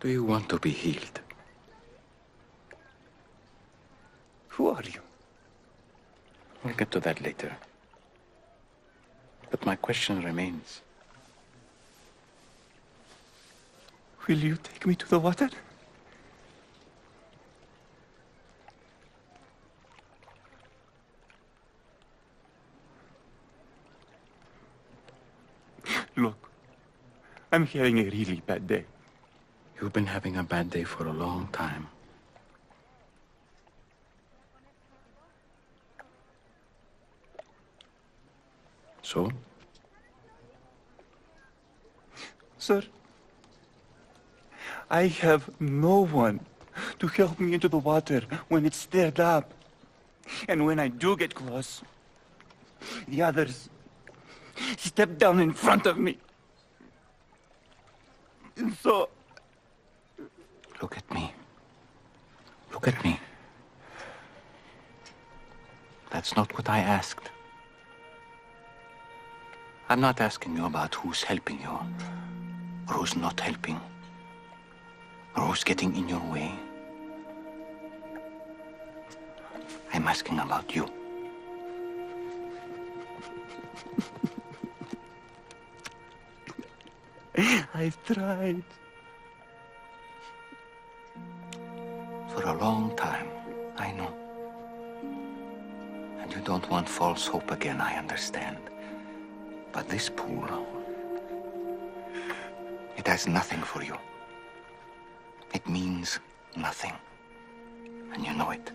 Do 0.00 0.08
you 0.10 0.22
want 0.22 0.50
to 0.50 0.58
be 0.58 0.70
healed? 0.70 1.21
Who 4.56 4.68
are 4.68 4.82
you? 4.84 5.00
We'll 6.62 6.74
get 6.74 6.90
to 6.90 7.00
that 7.00 7.22
later. 7.22 7.56
But 9.50 9.64
my 9.64 9.76
question 9.76 10.22
remains. 10.22 10.82
Will 14.26 14.38
you 14.38 14.56
take 14.62 14.86
me 14.86 14.94
to 14.94 15.08
the 15.08 15.18
water? 15.18 15.48
Look, 26.14 26.36
I'm 27.50 27.66
having 27.66 27.98
a 28.00 28.04
really 28.04 28.42
bad 28.46 28.66
day. 28.66 28.84
You've 29.80 29.94
been 29.94 30.06
having 30.06 30.36
a 30.36 30.44
bad 30.44 30.70
day 30.70 30.84
for 30.84 31.06
a 31.06 31.12
long 31.12 31.48
time. 31.52 31.88
So? 39.12 39.30
Sir, 42.56 42.82
I 44.88 45.08
have 45.08 45.50
no 45.60 46.06
one 46.06 46.40
to 46.98 47.08
help 47.08 47.38
me 47.38 47.52
into 47.52 47.68
the 47.68 47.76
water 47.76 48.22
when 48.48 48.64
it's 48.64 48.78
stirred 48.78 49.20
up. 49.20 49.52
And 50.48 50.64
when 50.64 50.78
I 50.78 50.88
do 50.88 51.14
get 51.14 51.34
close, 51.34 51.82
the 53.06 53.20
others 53.20 53.68
step 54.78 55.18
down 55.18 55.40
in 55.40 55.52
front 55.52 55.84
of 55.84 55.98
me. 55.98 56.16
And 58.56 58.74
so, 58.82 59.10
Look 60.80 60.96
at 60.96 61.14
me. 61.14 61.34
Look 62.72 62.88
at 62.88 63.04
me. 63.04 63.20
That's 66.10 66.34
not 66.34 66.52
what 66.54 66.70
I 66.70 66.78
asked. 66.78 67.30
I'm 69.92 70.00
not 70.00 70.22
asking 70.22 70.56
you 70.56 70.64
about 70.64 70.94
who's 70.94 71.22
helping 71.22 71.60
you, 71.60 71.78
or 72.88 72.94
who's 72.94 73.14
not 73.14 73.38
helping, 73.38 73.78
or 75.36 75.42
who's 75.42 75.62
getting 75.62 75.94
in 75.94 76.08
your 76.08 76.32
way. 76.32 76.50
I'm 79.92 80.08
asking 80.08 80.38
about 80.38 80.74
you. 80.74 80.88
I've 87.74 88.02
tried. 88.06 88.62
For 92.30 92.44
a 92.44 92.54
long 92.54 92.96
time, 92.96 93.28
I 93.76 93.92
know. 93.92 94.14
And 96.18 96.32
you 96.32 96.40
don't 96.40 96.66
want 96.70 96.88
false 96.88 97.26
hope 97.26 97.50
again, 97.50 97.78
I 97.78 97.98
understand. 97.98 98.71
But 99.72 99.88
this 99.88 100.10
pool, 100.10 100.46
it 102.96 103.06
has 103.06 103.26
nothing 103.26 103.62
for 103.62 103.82
you. 103.82 103.96
It 105.54 105.66
means 105.68 106.20
nothing. 106.56 106.92
And 108.12 108.24
you 108.24 108.34
know 108.34 108.50
it. 108.50 108.70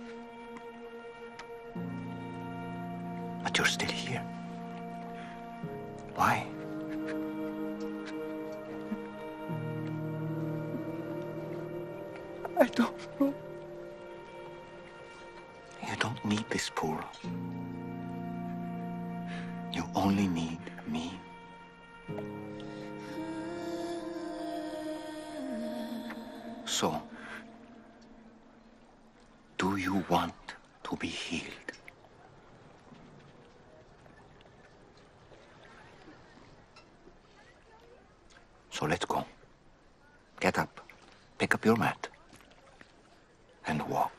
But 3.43 3.57
you're 3.57 3.67
still 3.67 3.91
here. 3.91 4.23
Why? 6.15 6.47
I 12.59 12.65
don't 12.65 13.19
know. 13.19 13.33
You 15.87 15.95
don't 15.99 16.25
need 16.25 16.45
this 16.49 16.71
pool. 16.73 16.99
You 19.71 19.83
only 19.93 20.27
need 20.27 20.59
me. 20.87 21.19
So, 26.65 27.01
do 29.57 29.77
you 29.77 30.03
want 30.09 30.33
to 30.83 30.95
be 30.95 31.07
healed? 31.07 31.71
So 38.71 38.85
let's 38.85 39.05
go. 39.05 39.25
Get 40.39 40.59
up, 40.59 40.81
pick 41.37 41.55
up 41.55 41.65
your 41.65 41.75
mat, 41.75 42.07
and 43.65 43.81
walk. 43.89 44.16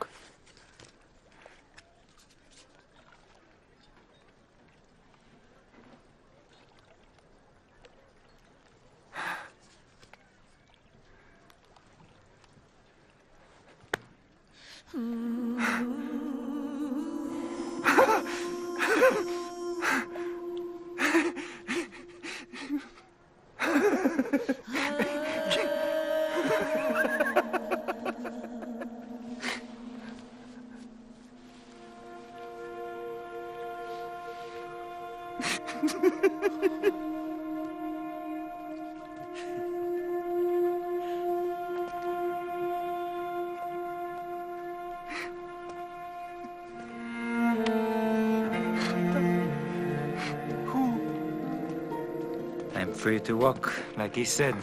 To 53.28 53.36
walk, 53.36 53.70
like 53.98 54.16
he 54.16 54.24
said. 54.24 54.56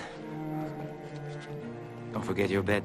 Don't 2.11 2.25
forget 2.25 2.49
your 2.49 2.63
bed. 2.63 2.81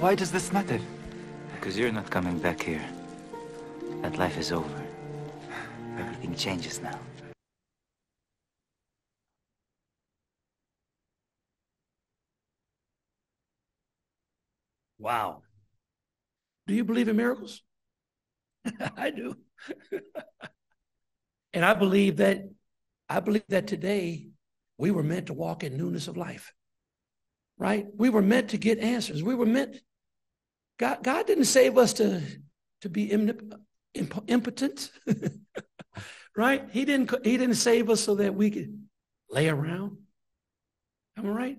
Why 0.00 0.16
does 0.16 0.32
this 0.32 0.52
matter? 0.52 0.80
Because 1.54 1.78
you're 1.78 1.92
not 1.92 2.10
coming 2.10 2.36
back 2.40 2.60
here. 2.60 2.84
That 4.02 4.18
life 4.18 4.36
is 4.38 4.50
over. 4.50 4.82
Everything 5.96 6.34
changes 6.34 6.82
now. 6.82 6.98
Wow. 14.98 15.42
Do 16.66 16.74
you 16.74 16.82
believe 16.82 17.06
in 17.06 17.14
miracles? 17.14 17.62
I 18.96 19.10
do. 19.10 19.36
and 21.52 21.64
I 21.64 21.74
believe 21.74 22.16
that 22.18 22.48
I 23.08 23.20
believe 23.20 23.44
that 23.48 23.66
today 23.66 24.28
we 24.78 24.90
were 24.90 25.02
meant 25.02 25.26
to 25.26 25.34
walk 25.34 25.64
in 25.64 25.76
newness 25.76 26.08
of 26.08 26.16
life. 26.16 26.52
Right? 27.58 27.86
We 27.94 28.08
were 28.08 28.22
meant 28.22 28.50
to 28.50 28.58
get 28.58 28.78
answers. 28.78 29.22
We 29.22 29.34
were 29.34 29.46
meant 29.46 29.76
God 30.78 31.02
God 31.02 31.26
didn't 31.26 31.44
save 31.44 31.78
us 31.78 31.92
to 31.94 32.22
to 32.80 32.88
be 32.88 33.10
imp- 33.10 33.54
imp- 33.94 34.24
impotent. 34.28 34.90
right? 36.36 36.68
He 36.70 36.84
didn't 36.84 37.14
he 37.24 37.36
didn't 37.36 37.56
save 37.56 37.90
us 37.90 38.00
so 38.00 38.16
that 38.16 38.34
we 38.34 38.50
could 38.50 38.82
lay 39.30 39.48
around. 39.48 39.98
Am 41.16 41.26
I 41.26 41.30
right? 41.30 41.58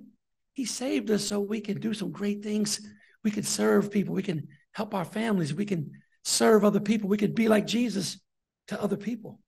He 0.53 0.65
saved 0.65 1.09
us 1.11 1.27
so 1.27 1.39
we 1.39 1.61
can 1.61 1.79
do 1.79 1.93
some 1.93 2.11
great 2.11 2.43
things. 2.43 2.79
We 3.23 3.31
can 3.31 3.43
serve 3.43 3.91
people. 3.91 4.13
We 4.13 4.23
can 4.23 4.47
help 4.73 4.93
our 4.93 5.05
families. 5.05 5.53
We 5.53 5.65
can 5.65 5.91
serve 6.23 6.63
other 6.63 6.79
people. 6.79 7.09
We 7.09 7.17
could 7.17 7.35
be 7.35 7.47
like 7.47 7.67
Jesus 7.67 8.19
to 8.67 8.81
other 8.81 8.97
people. 8.97 9.39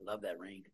I 0.00 0.04
love 0.04 0.22
that 0.22 0.38
ring. 0.38 0.64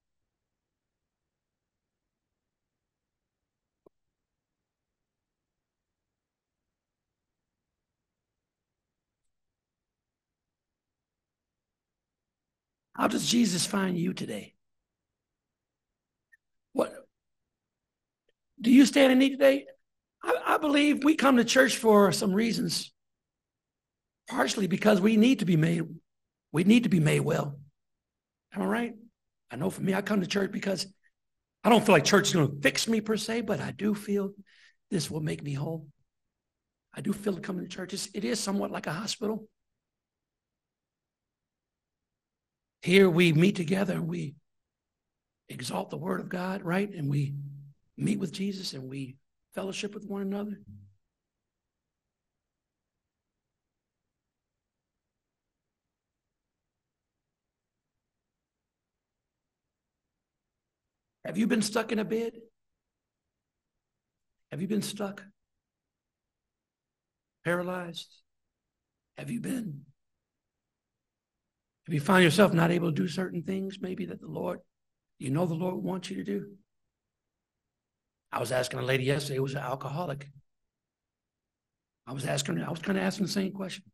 How 12.95 13.09
does 13.09 13.27
Jesus 13.27 13.67
find 13.67 13.99
you 13.99 14.12
today? 14.12 14.55
What 16.73 16.95
do 18.61 18.71
you 18.71 18.87
stand 18.87 19.12
in 19.12 19.19
need 19.19 19.31
today? 19.31 19.67
I, 20.55 20.59
believe 20.59 21.05
we 21.05 21.14
come 21.14 21.37
to 21.37 21.45
church 21.45 21.77
for 21.77 22.12
some 22.12 22.33
reasons. 22.33 22.93
Partially 24.29 24.67
because 24.67 25.01
we 25.01 25.17
need 25.17 25.40
to 25.40 25.45
be 25.45 25.57
made, 25.57 25.83
we 26.53 26.64
need 26.64 26.85
to 26.85 26.88
be 26.88 27.01
made 27.01 27.21
well. 27.21 27.59
Am 28.55 28.62
I 28.62 28.67
right? 28.67 28.95
I 29.51 29.57
know 29.57 29.71
for 29.71 29.83
me, 29.83 29.95
I 29.95 30.01
come 30.01 30.21
to 30.21 30.27
church 30.27 30.53
because 30.53 30.87
I 31.62 31.69
don't 31.69 31.85
feel 31.85 31.95
like 31.95 32.05
church 32.05 32.29
is 32.29 32.35
going 32.35 32.49
to 32.49 32.62
fix 32.62 32.88
me 32.88 33.01
per 33.01 33.17
se, 33.17 33.43
but 33.43 33.61
I 33.61 33.73
do 33.73 33.95
feel 33.95 34.33
this 34.90 35.11
will 35.11 35.21
make 35.21 35.43
me 35.43 35.55
whole. 35.55 35.87
I 36.95 37.01
do 37.01 37.12
feel 37.12 37.37
coming 37.38 37.64
to 37.64 37.69
church. 37.69 37.93
It's, 37.93 38.09
it 38.14 38.25
is 38.25 38.38
somewhat 38.38 38.71
like 38.71 38.87
a 38.87 38.93
hospital. 38.93 39.49
Here 42.83 43.09
we 43.09 43.33
meet 43.33 43.57
together 43.57 43.95
and 43.95 44.07
we 44.07 44.37
exalt 45.49 45.90
the 45.90 45.97
word 45.97 46.21
of 46.21 46.29
God, 46.29 46.62
right? 46.62 46.93
And 46.93 47.11
we 47.11 47.35
meet 47.97 48.19
with 48.19 48.33
Jesus 48.33 48.75
and 48.75 48.88
we 48.88 49.17
fellowship 49.55 49.95
with 49.95 50.05
one 50.07 50.23
another. 50.23 50.61
Have 61.25 61.38
you 61.38 61.47
been 61.47 61.62
stuck 61.62 61.90
in 61.90 61.99
a 61.99 62.05
bed? 62.05 62.33
Have 64.51 64.61
you 64.61 64.69
been 64.69 64.83
stuck? 64.83 65.25
Paralyzed? 67.45 68.09
Have 69.17 69.31
you 69.31 69.40
been? 69.40 69.83
Have 71.87 71.95
you 71.95 72.01
found 72.01 72.25
yourself 72.25 72.53
not 72.53 72.71
able 72.71 72.90
to 72.90 72.95
do 72.95 73.09
certain 73.09 73.43
things, 73.43 73.79
maybe 73.81 74.07
that 74.07 74.21
the 74.21 74.27
Lord, 74.27 74.61
you 75.19 75.31
know, 75.31 75.47
the 75.47 75.55
Lord 75.55 75.77
wants 75.77 76.11
you 76.11 76.17
to 76.17 76.25
do? 76.25 76.47
I 78.35 78.40
was 78.40 78.51
asking 78.51 78.81
a 78.81 78.83
lady 78.83 79.05
yesterday 79.05 79.37
who 79.37 79.44
was 79.44 79.53
an 79.53 79.61
alcoholic. 79.61 80.29
I 82.05 82.12
was 82.12 82.27
asking 82.27 82.61
I 82.61 82.68
was 82.68 82.81
kind 82.81 82.99
of 82.99 83.05
asking 83.05 83.27
the 83.27 83.33
same 83.33 83.53
question. 83.53 83.85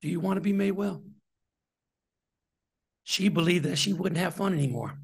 Do 0.00 0.08
you 0.08 0.20
want 0.20 0.38
to 0.38 0.40
be 0.40 0.54
made 0.54 0.70
well? 0.72 1.04
She 3.04 3.28
believed 3.28 3.66
that 3.66 3.76
she 3.76 3.92
wouldn't 3.92 4.18
have 4.18 4.36
fun 4.36 4.54
anymore. 4.54 4.98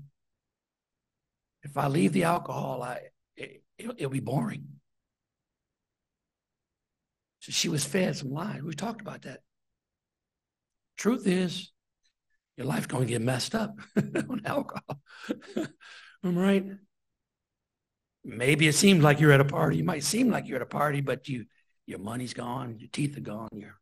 If 1.62 1.76
I 1.76 1.88
leave 1.88 2.14
the 2.14 2.24
alcohol, 2.24 2.82
I 2.82 3.00
it, 3.37 3.62
will 3.85 3.94
it, 3.98 4.11
be 4.11 4.20
boring. 4.20 4.64
So 7.40 7.52
she 7.52 7.68
was 7.68 7.85
fed 7.85 8.16
some 8.16 8.30
lies. 8.30 8.62
We 8.62 8.72
talked 8.72 9.02
about 9.02 9.22
that. 9.22 9.40
Truth 10.96 11.26
is, 11.26 11.70
your 12.56 12.66
life's 12.66 12.87
going 12.87 13.06
to 13.06 13.12
get 13.12 13.20
messed 13.20 13.54
up 13.54 13.78
on 13.96 14.40
alcohol. 14.46 15.02
I'm 16.24 16.38
right. 16.38 16.64
Maybe 18.28 18.66
it 18.66 18.74
seems 18.74 19.04
like 19.04 19.20
you're 19.20 19.30
at 19.30 19.40
a 19.40 19.44
party. 19.44 19.76
You 19.76 19.84
might 19.84 20.02
seem 20.02 20.30
like 20.30 20.48
you're 20.48 20.56
at 20.56 20.62
a 20.62 20.66
party, 20.66 21.00
but 21.00 21.28
you 21.28 21.46
your 21.86 22.00
money's 22.00 22.34
gone, 22.34 22.76
your 22.80 22.88
teeth 22.92 23.16
are 23.16 23.20
gone, 23.20 23.48
your 23.52 23.78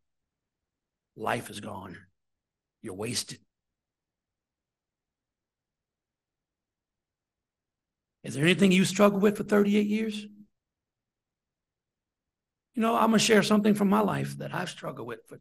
life 1.17 1.49
is 1.49 1.61
gone. 1.61 1.97
You're 2.83 2.93
wasted. 2.93 3.39
Is 8.23 8.35
there 8.35 8.45
anything 8.45 8.71
you 8.71 8.85
struggled 8.85 9.23
with 9.23 9.39
for 9.39 9.45
38 9.45 9.87
years? 9.87 10.21
You 12.75 12.83
know, 12.83 12.95
I'm 12.95 13.09
going 13.09 13.13
to 13.13 13.25
share 13.25 13.43
something 13.43 13.73
from 13.73 13.89
my 13.89 14.01
life 14.01 14.37
that 14.39 14.53
I've 14.53 14.69
struggled 14.69 15.09
with 15.09 15.21
for 15.27 15.41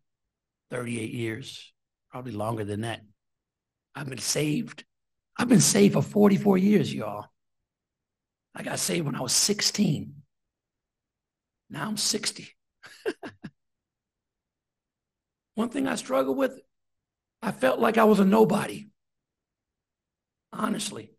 38 0.71 1.11
years, 1.11 1.73
probably 2.09 2.31
longer 2.31 2.63
than 2.63 2.81
that. 2.81 3.01
I've 3.95 4.07
been 4.07 4.17
saved. 4.17 4.85
I've 5.35 5.49
been 5.49 5.59
saved 5.59 5.95
for 5.95 6.01
44 6.01 6.57
years, 6.57 6.93
y'all. 6.93 7.32
I 8.55 8.63
got 8.63 8.79
saved 8.79 9.05
when 9.05 9.15
I 9.15 9.21
was 9.21 9.33
16. 9.33 10.13
Now 11.69 11.87
I'm 11.87 11.97
60. 11.97 12.49
One 15.55 15.69
thing 15.69 15.87
I 15.87 15.95
struggled 15.95 16.37
with, 16.37 16.59
I 17.41 17.51
felt 17.51 17.79
like 17.79 17.97
I 17.97 18.03
was 18.03 18.19
a 18.19 18.25
nobody. 18.25 18.89
Honestly. 20.51 21.11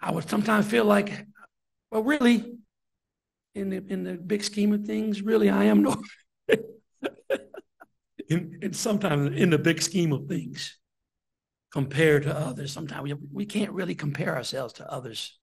I 0.00 0.10
would 0.10 0.28
sometimes 0.28 0.66
feel 0.66 0.84
like, 0.84 1.26
well, 1.90 2.02
really, 2.02 2.58
in 3.54 3.70
the 3.70 3.76
in 3.88 4.04
the 4.04 4.14
big 4.14 4.42
scheme 4.42 4.72
of 4.72 4.84
things, 4.84 5.22
really 5.22 5.48
I 5.48 5.64
am 5.64 5.82
no 5.82 6.02
in, 8.28 8.58
in 8.60 8.72
sometimes 8.72 9.38
in 9.38 9.50
the 9.50 9.58
big 9.58 9.80
scheme 9.80 10.12
of 10.12 10.26
things 10.26 10.76
compared 11.72 12.24
to 12.24 12.36
others. 12.36 12.72
Sometimes 12.72 13.02
we, 13.02 13.14
we 13.32 13.46
can't 13.46 13.72
really 13.72 13.94
compare 13.94 14.34
ourselves 14.34 14.74
to 14.74 14.92
others. 14.92 15.38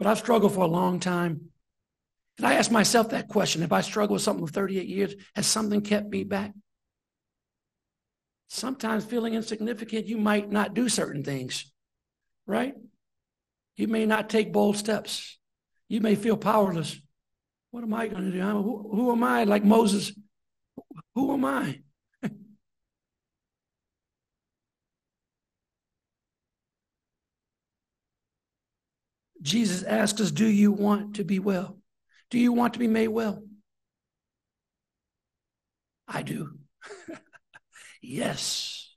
But 0.00 0.06
I've 0.06 0.18
struggled 0.18 0.54
for 0.54 0.64
a 0.64 0.66
long 0.66 0.98
time. 0.98 1.50
And 2.38 2.46
I 2.46 2.54
ask 2.54 2.70
myself 2.70 3.10
that 3.10 3.28
question. 3.28 3.62
If 3.62 3.70
I 3.70 3.82
struggle 3.82 4.14
with 4.14 4.22
something 4.22 4.46
for 4.46 4.52
38 4.52 4.88
years, 4.88 5.14
has 5.36 5.46
something 5.46 5.82
kept 5.82 6.08
me 6.08 6.24
back? 6.24 6.54
Sometimes 8.48 9.04
feeling 9.04 9.34
insignificant, 9.34 10.06
you 10.06 10.16
might 10.16 10.50
not 10.50 10.72
do 10.72 10.88
certain 10.88 11.22
things, 11.22 11.70
right? 12.46 12.74
You 13.76 13.88
may 13.88 14.06
not 14.06 14.30
take 14.30 14.54
bold 14.54 14.78
steps. 14.78 15.38
You 15.90 16.00
may 16.00 16.14
feel 16.14 16.38
powerless. 16.38 16.98
What 17.70 17.84
am 17.84 17.92
I 17.92 18.08
going 18.08 18.24
to 18.24 18.32
do? 18.32 18.40
Who, 18.40 18.90
who 18.94 19.12
am 19.12 19.22
I? 19.22 19.44
Like 19.44 19.64
Moses, 19.64 20.12
who 21.14 21.34
am 21.34 21.44
I? 21.44 21.80
Jesus 29.42 29.82
asks 29.82 30.20
us, 30.20 30.30
Do 30.30 30.46
you 30.46 30.72
want 30.72 31.16
to 31.16 31.24
be 31.24 31.38
well? 31.38 31.78
Do 32.30 32.38
you 32.38 32.52
want 32.52 32.74
to 32.74 32.78
be 32.78 32.88
made 32.88 33.08
well? 33.08 33.42
I 36.06 36.22
do. 36.22 36.58
yes. 38.02 38.94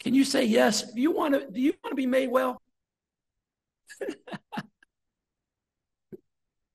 Can 0.00 0.14
you 0.14 0.24
say 0.24 0.44
yes? 0.44 0.92
Do 0.92 1.00
you 1.00 1.12
want 1.12 1.34
to 1.34 1.50
do 1.50 1.60
you 1.60 1.74
want 1.82 1.92
to 1.92 1.96
be 1.96 2.06
made 2.06 2.30
well? 2.30 2.60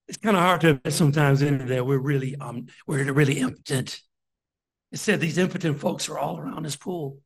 it's 0.07 0.17
kind 0.21 0.37
of 0.37 0.43
hard 0.43 0.61
to 0.61 0.69
admit 0.69 0.93
sometimes 0.93 1.41
in 1.41 1.67
there 1.67 1.83
we're 1.83 1.97
really 1.97 2.35
um 2.37 2.67
we're 2.85 3.11
really 3.11 3.39
impotent. 3.39 3.99
It 4.91 4.99
said 4.99 5.19
these 5.19 5.37
impotent 5.37 5.79
folks 5.79 6.07
are 6.07 6.17
all 6.17 6.39
around 6.39 6.63
this 6.63 6.77
pool. 6.77 7.19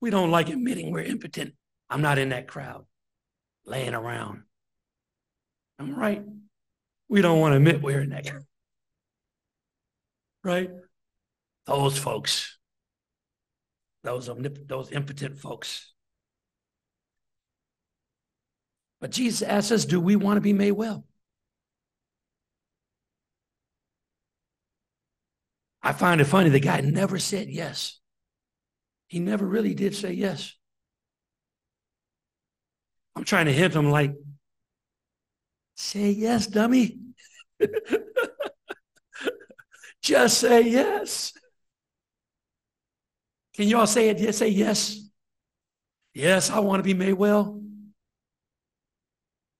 We 0.00 0.08
don't 0.10 0.30
like 0.30 0.48
admitting 0.48 0.92
we're 0.92 1.00
impotent. 1.00 1.54
I'm 1.90 2.00
not 2.00 2.18
in 2.18 2.30
that 2.30 2.48
crowd 2.48 2.86
laying 3.66 3.94
around. 3.94 4.42
I'm 5.78 5.94
right. 5.94 6.22
We 7.08 7.22
don't 7.22 7.40
want 7.40 7.52
to 7.52 7.56
admit 7.56 7.82
we're 7.82 8.06
that. 8.06 8.30
Right? 10.42 10.70
Those 11.66 11.96
folks, 11.96 12.58
those, 14.02 14.30
those 14.66 14.92
impotent 14.92 15.38
folks. 15.38 15.92
But 19.00 19.10
Jesus 19.10 19.42
asks 19.42 19.72
us, 19.72 19.84
do 19.84 20.00
we 20.00 20.16
want 20.16 20.36
to 20.36 20.40
be 20.42 20.52
made 20.52 20.72
well? 20.72 21.04
I 25.82 25.92
find 25.92 26.20
it 26.20 26.24
funny, 26.24 26.48
the 26.48 26.60
guy 26.60 26.80
never 26.80 27.18
said 27.18 27.48
yes. 27.48 28.00
He 29.06 29.20
never 29.20 29.46
really 29.46 29.74
did 29.74 29.94
say 29.94 30.12
yes. 30.12 30.54
I'm 33.16 33.24
trying 33.24 33.46
to 33.46 33.52
hit 33.52 33.74
him 33.74 33.90
like, 33.90 34.14
say 35.76 36.10
yes, 36.10 36.46
dummy. 36.46 36.98
Just 40.02 40.38
say 40.38 40.62
yes. 40.62 41.32
Can 43.54 43.68
you 43.68 43.78
all 43.78 43.86
say 43.86 44.08
it? 44.08 44.34
Say 44.34 44.48
yes. 44.48 45.00
Yes, 46.12 46.50
I 46.50 46.58
want 46.60 46.80
to 46.80 46.84
be 46.84 46.94
made 46.94 47.14
well. 47.14 47.60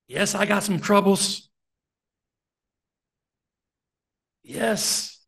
Yes, 0.07 0.35
I 0.35 0.47
got 0.47 0.63
some 0.63 0.81
troubles. 0.81 1.49
Yes, 4.43 5.19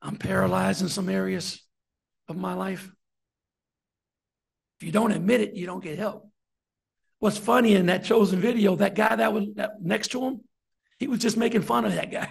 I'm 0.00 0.16
paralyzed 0.16 0.80
in 0.80 0.88
some 0.88 1.08
areas 1.08 1.62
of 2.28 2.36
my 2.36 2.54
life. 2.54 2.90
If 4.78 4.86
you 4.86 4.92
don't 4.92 5.12
admit 5.12 5.42
it, 5.42 5.54
you 5.54 5.66
don't 5.66 5.82
get 5.82 5.98
help. 5.98 6.30
What's 7.18 7.38
funny 7.38 7.74
in 7.74 7.86
that 7.86 8.04
chosen 8.04 8.40
video, 8.40 8.76
that 8.76 8.94
guy 8.94 9.16
that 9.16 9.32
was 9.32 9.44
next 9.80 10.08
to 10.08 10.22
him, 10.22 10.40
he 10.98 11.06
was 11.06 11.20
just 11.20 11.36
making 11.36 11.62
fun 11.62 11.84
of 11.84 11.94
that 11.94 12.10
guy. 12.10 12.28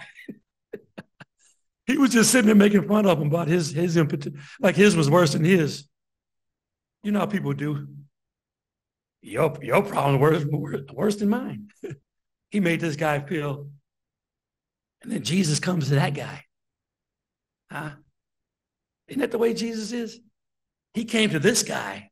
he 1.86 1.98
was 1.98 2.10
just 2.10 2.30
sitting 2.30 2.46
there 2.46 2.54
making 2.54 2.86
fun 2.86 3.06
of 3.06 3.20
him 3.20 3.28
about 3.28 3.48
his 3.48 3.72
his 3.72 3.96
impotent, 3.96 4.36
like 4.60 4.76
his 4.76 4.96
was 4.96 5.10
worse 5.10 5.32
than 5.32 5.44
his. 5.44 5.84
You 7.02 7.12
know 7.12 7.20
how 7.20 7.26
people 7.26 7.52
do. 7.52 7.88
Your 9.20 9.56
your 9.62 9.82
problem 9.82 10.20
worse 10.20 10.44
worse 10.92 11.16
than 11.16 11.28
mine. 11.28 11.68
he 12.50 12.60
made 12.60 12.80
this 12.80 12.96
guy 12.96 13.20
feel, 13.20 13.68
and 15.02 15.12
then 15.12 15.22
Jesus 15.22 15.58
comes 15.58 15.88
to 15.88 15.94
that 15.96 16.14
guy. 16.14 16.44
Huh? 17.70 17.90
Isn't 19.08 19.20
that 19.20 19.30
the 19.30 19.38
way 19.38 19.54
Jesus 19.54 19.92
is? 19.92 20.20
He 20.94 21.04
came 21.04 21.30
to 21.30 21.38
this 21.38 21.62
guy. 21.62 22.10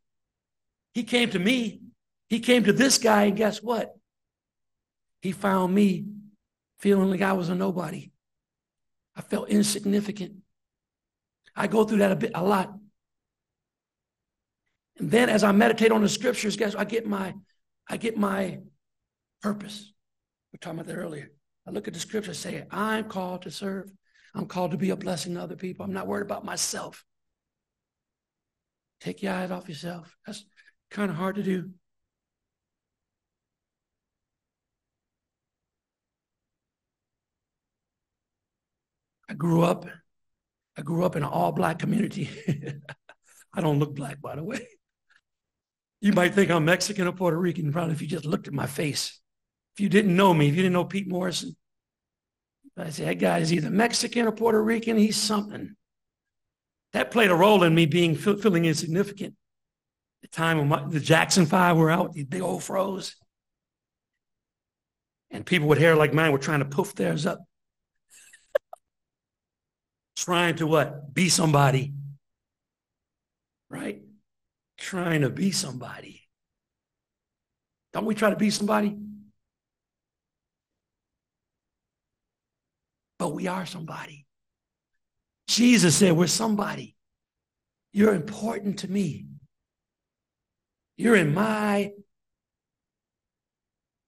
He 0.92 1.04
came 1.04 1.30
to 1.30 1.38
me 1.38 1.80
he 2.32 2.40
came 2.40 2.64
to 2.64 2.72
this 2.72 2.96
guy, 2.96 3.24
and 3.24 3.36
guess 3.36 3.62
what? 3.62 3.94
He 5.20 5.32
found 5.32 5.74
me 5.74 6.06
feeling 6.78 7.10
like 7.10 7.20
I 7.20 7.34
was 7.34 7.50
a 7.50 7.54
nobody. 7.54 8.10
I 9.14 9.20
felt 9.20 9.50
insignificant. 9.50 10.36
I 11.54 11.66
go 11.66 11.84
through 11.84 11.98
that 11.98 12.10
a 12.10 12.16
bit, 12.16 12.30
a 12.34 12.42
lot. 12.42 12.72
And 14.98 15.10
then 15.10 15.28
as 15.28 15.44
I 15.44 15.52
meditate 15.52 15.92
on 15.92 16.00
the 16.00 16.08
scriptures, 16.08 16.56
guess 16.56 16.74
I 16.74 16.84
get 16.84 17.06
my, 17.06 17.34
I 17.86 17.98
get 17.98 18.16
my 18.16 18.60
purpose. 19.42 19.92
We 20.52 20.56
were 20.56 20.60
talking 20.60 20.78
about 20.78 20.88
that 20.90 20.98
earlier. 20.98 21.30
I 21.68 21.70
look 21.70 21.86
at 21.86 21.92
the 21.92 22.00
scripture 22.00 22.32
say, 22.32 22.64
I'm 22.70 23.04
called 23.10 23.42
to 23.42 23.50
serve. 23.50 23.92
I'm 24.34 24.46
called 24.46 24.70
to 24.70 24.78
be 24.78 24.88
a 24.88 24.96
blessing 24.96 25.34
to 25.34 25.42
other 25.42 25.56
people. 25.56 25.84
I'm 25.84 25.92
not 25.92 26.06
worried 26.06 26.24
about 26.24 26.46
myself. 26.46 27.04
Take 29.02 29.22
your 29.22 29.34
eyes 29.34 29.50
off 29.50 29.68
yourself. 29.68 30.16
That's 30.26 30.46
kind 30.90 31.10
of 31.10 31.18
hard 31.18 31.36
to 31.36 31.42
do. 31.42 31.72
I 39.32 39.34
grew 39.34 39.62
up, 39.62 39.86
I 40.76 40.82
grew 40.82 41.06
up 41.06 41.16
in 41.16 41.22
an 41.22 41.28
all 41.30 41.52
black 41.52 41.78
community. 41.78 42.28
I 43.54 43.62
don't 43.62 43.78
look 43.78 43.94
black, 43.94 44.20
by 44.20 44.36
the 44.36 44.44
way. 44.44 44.68
You 46.02 46.12
might 46.12 46.34
think 46.34 46.50
I'm 46.50 46.66
Mexican 46.66 47.06
or 47.06 47.12
Puerto 47.12 47.38
Rican, 47.38 47.72
probably 47.72 47.94
if 47.94 48.02
you 48.02 48.08
just 48.08 48.26
looked 48.26 48.46
at 48.46 48.52
my 48.52 48.66
face. 48.66 49.18
If 49.74 49.80
you 49.80 49.88
didn't 49.88 50.14
know 50.14 50.34
me, 50.34 50.48
if 50.48 50.54
you 50.54 50.60
didn't 50.60 50.74
know 50.74 50.84
Pete 50.84 51.08
Morrison, 51.08 51.56
I 52.76 52.90
say, 52.90 53.06
that 53.06 53.20
guy 53.20 53.38
is 53.38 53.54
either 53.54 53.70
Mexican 53.70 54.26
or 54.26 54.32
Puerto 54.32 54.62
Rican, 54.62 54.98
he's 54.98 55.16
something. 55.16 55.76
That 56.92 57.10
played 57.10 57.30
a 57.30 57.34
role 57.34 57.62
in 57.62 57.74
me 57.74 57.86
being 57.86 58.14
feeling 58.14 58.66
insignificant. 58.66 59.34
The 60.20 60.28
time 60.28 60.58
when 60.58 60.68
my, 60.68 60.86
the 60.86 61.00
Jackson 61.00 61.46
Five 61.46 61.78
were 61.78 61.90
out, 61.90 62.12
these 62.12 62.26
big 62.26 62.42
old 62.42 62.62
froze. 62.62 63.16
And 65.30 65.46
people 65.46 65.68
with 65.68 65.78
hair 65.78 65.96
like 65.96 66.12
mine 66.12 66.32
were 66.32 66.38
trying 66.38 66.58
to 66.58 66.66
poof 66.66 66.94
theirs 66.94 67.24
up. 67.24 67.38
Trying 70.22 70.54
to 70.54 70.66
what? 70.68 71.12
Be 71.12 71.28
somebody. 71.28 71.92
Right? 73.68 74.02
Trying 74.78 75.22
to 75.22 75.30
be 75.30 75.50
somebody. 75.50 76.28
Don't 77.92 78.04
we 78.04 78.14
try 78.14 78.30
to 78.30 78.36
be 78.36 78.50
somebody? 78.50 78.96
But 83.18 83.30
we 83.30 83.48
are 83.48 83.66
somebody. 83.66 84.26
Jesus 85.48 85.96
said, 85.96 86.12
We're 86.12 86.28
somebody. 86.28 86.94
You're 87.92 88.14
important 88.14 88.78
to 88.80 88.90
me. 88.90 89.26
You're 90.96 91.16
in 91.16 91.34
my 91.34 91.90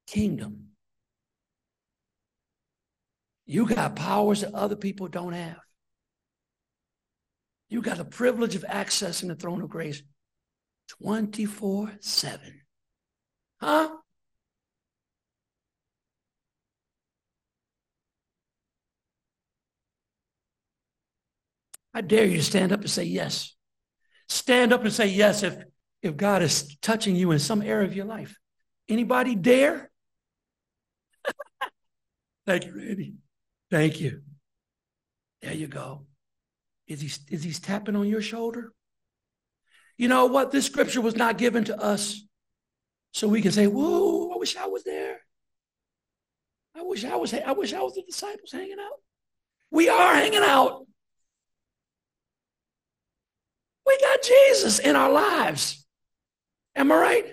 kingdom. 0.07 0.68
You 3.46 3.66
got 3.66 3.96
powers 3.96 4.42
that 4.42 4.55
other 4.55 4.77
people 4.77 5.09
don't 5.09 5.33
have. 5.33 5.59
You 7.68 7.83
got 7.83 7.96
the 7.96 8.05
privilege 8.05 8.55
of 8.55 8.64
accessing 8.68 9.29
the 9.29 9.35
throne 9.35 9.62
of 9.62 9.68
grace 9.68 10.03
24 11.00 11.92
7. 12.00 12.61
Huh? 13.61 13.96
I 21.94 22.00
dare 22.00 22.27
you 22.27 22.38
to 22.38 22.42
stand 22.42 22.72
up 22.72 22.81
and 22.81 22.90
say 22.90 23.05
yes. 23.05 23.55
Stand 24.29 24.72
up 24.72 24.83
and 24.83 24.92
say 24.92 25.07
yes 25.07 25.42
if, 25.44 25.57
if 26.03 26.16
God 26.16 26.42
is 26.42 26.77
touching 26.83 27.14
you 27.14 27.31
in 27.31 27.38
some 27.38 27.62
area 27.62 27.87
of 27.87 27.94
your 27.94 28.05
life. 28.05 28.37
Anybody 28.88 29.37
dare? 29.37 29.90
Thank 32.46 32.66
you, 32.66 32.77
Randy. 32.77 33.14
Thank 33.70 34.00
you. 34.00 34.22
There 35.40 35.55
you 35.55 35.68
go. 35.68 36.07
Is 36.87 37.01
he, 37.01 37.35
is 37.35 37.42
he 37.44 37.53
tapping 37.53 37.97
on 37.97 38.09
your 38.09 38.23
shoulder? 38.23 38.73
You 39.97 40.09
know 40.09 40.27
what? 40.27 40.51
This 40.51 40.66
scripture 40.66 41.01
was 41.01 41.16
not 41.16 41.38
given 41.38 41.64
to 41.64 41.81
us 41.81 42.23
so 43.12 43.29
we 43.29 43.42
can 43.42 43.53
say, 43.53 43.66
whoa, 43.66 44.33
I 44.35 44.38
wish 44.38 44.57
I 44.57 44.66
was 44.66 44.85
there. 44.85 45.20
I 46.77 46.83
wish 46.83 47.05
I 47.05 47.16
was, 47.16 47.33
I 47.33 47.53
wish 47.53 47.73
I 47.73 47.81
was 47.81 47.94
the 47.94 48.03
disciples 48.03 48.51
hanging 48.51 48.79
out. 48.81 48.99
We 49.70 49.88
are 49.88 50.14
hanging 50.14 50.42
out. 50.42 50.87
We 53.87 53.99
got 54.01 54.23
Jesus 54.23 54.79
in 54.79 54.97
our 54.97 55.11
lives. 55.11 55.87
Am 56.75 56.90
I 56.90 56.97
right? 56.97 57.33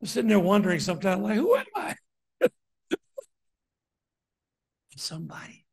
I'm 0.00 0.06
sitting 0.06 0.28
there 0.28 0.38
wondering 0.40 0.80
sometimes, 0.80 1.22
like, 1.22 1.36
who 1.36 1.54
am 1.56 1.66
I? 1.74 1.94
Somebody. 4.96 5.64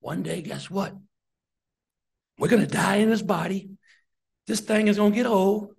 One 0.00 0.22
day, 0.22 0.42
guess 0.42 0.70
what? 0.70 0.94
We're 2.38 2.48
going 2.48 2.66
to 2.66 2.68
die 2.68 2.96
in 2.96 3.08
this 3.08 3.22
body. 3.22 3.70
This 4.46 4.60
thing 4.60 4.88
is 4.88 4.98
going 4.98 5.12
to 5.12 5.16
get 5.16 5.26
old. 5.26 5.74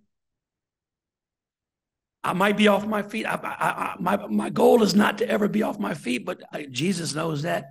I 2.23 2.33
might 2.33 2.57
be 2.57 2.67
off 2.67 2.87
my 2.87 3.03
feet. 3.03 3.27
I, 3.27 3.35
I, 3.35 3.69
I, 3.69 3.95
my, 3.99 4.27
my 4.27 4.49
goal 4.49 4.81
is 4.81 4.95
not 4.95 5.19
to 5.19 5.29
ever 5.29 5.47
be 5.47 5.61
off 5.61 5.77
my 5.77 5.93
feet, 5.93 6.25
but 6.25 6.41
Jesus 6.71 7.13
knows 7.13 7.43
that. 7.43 7.65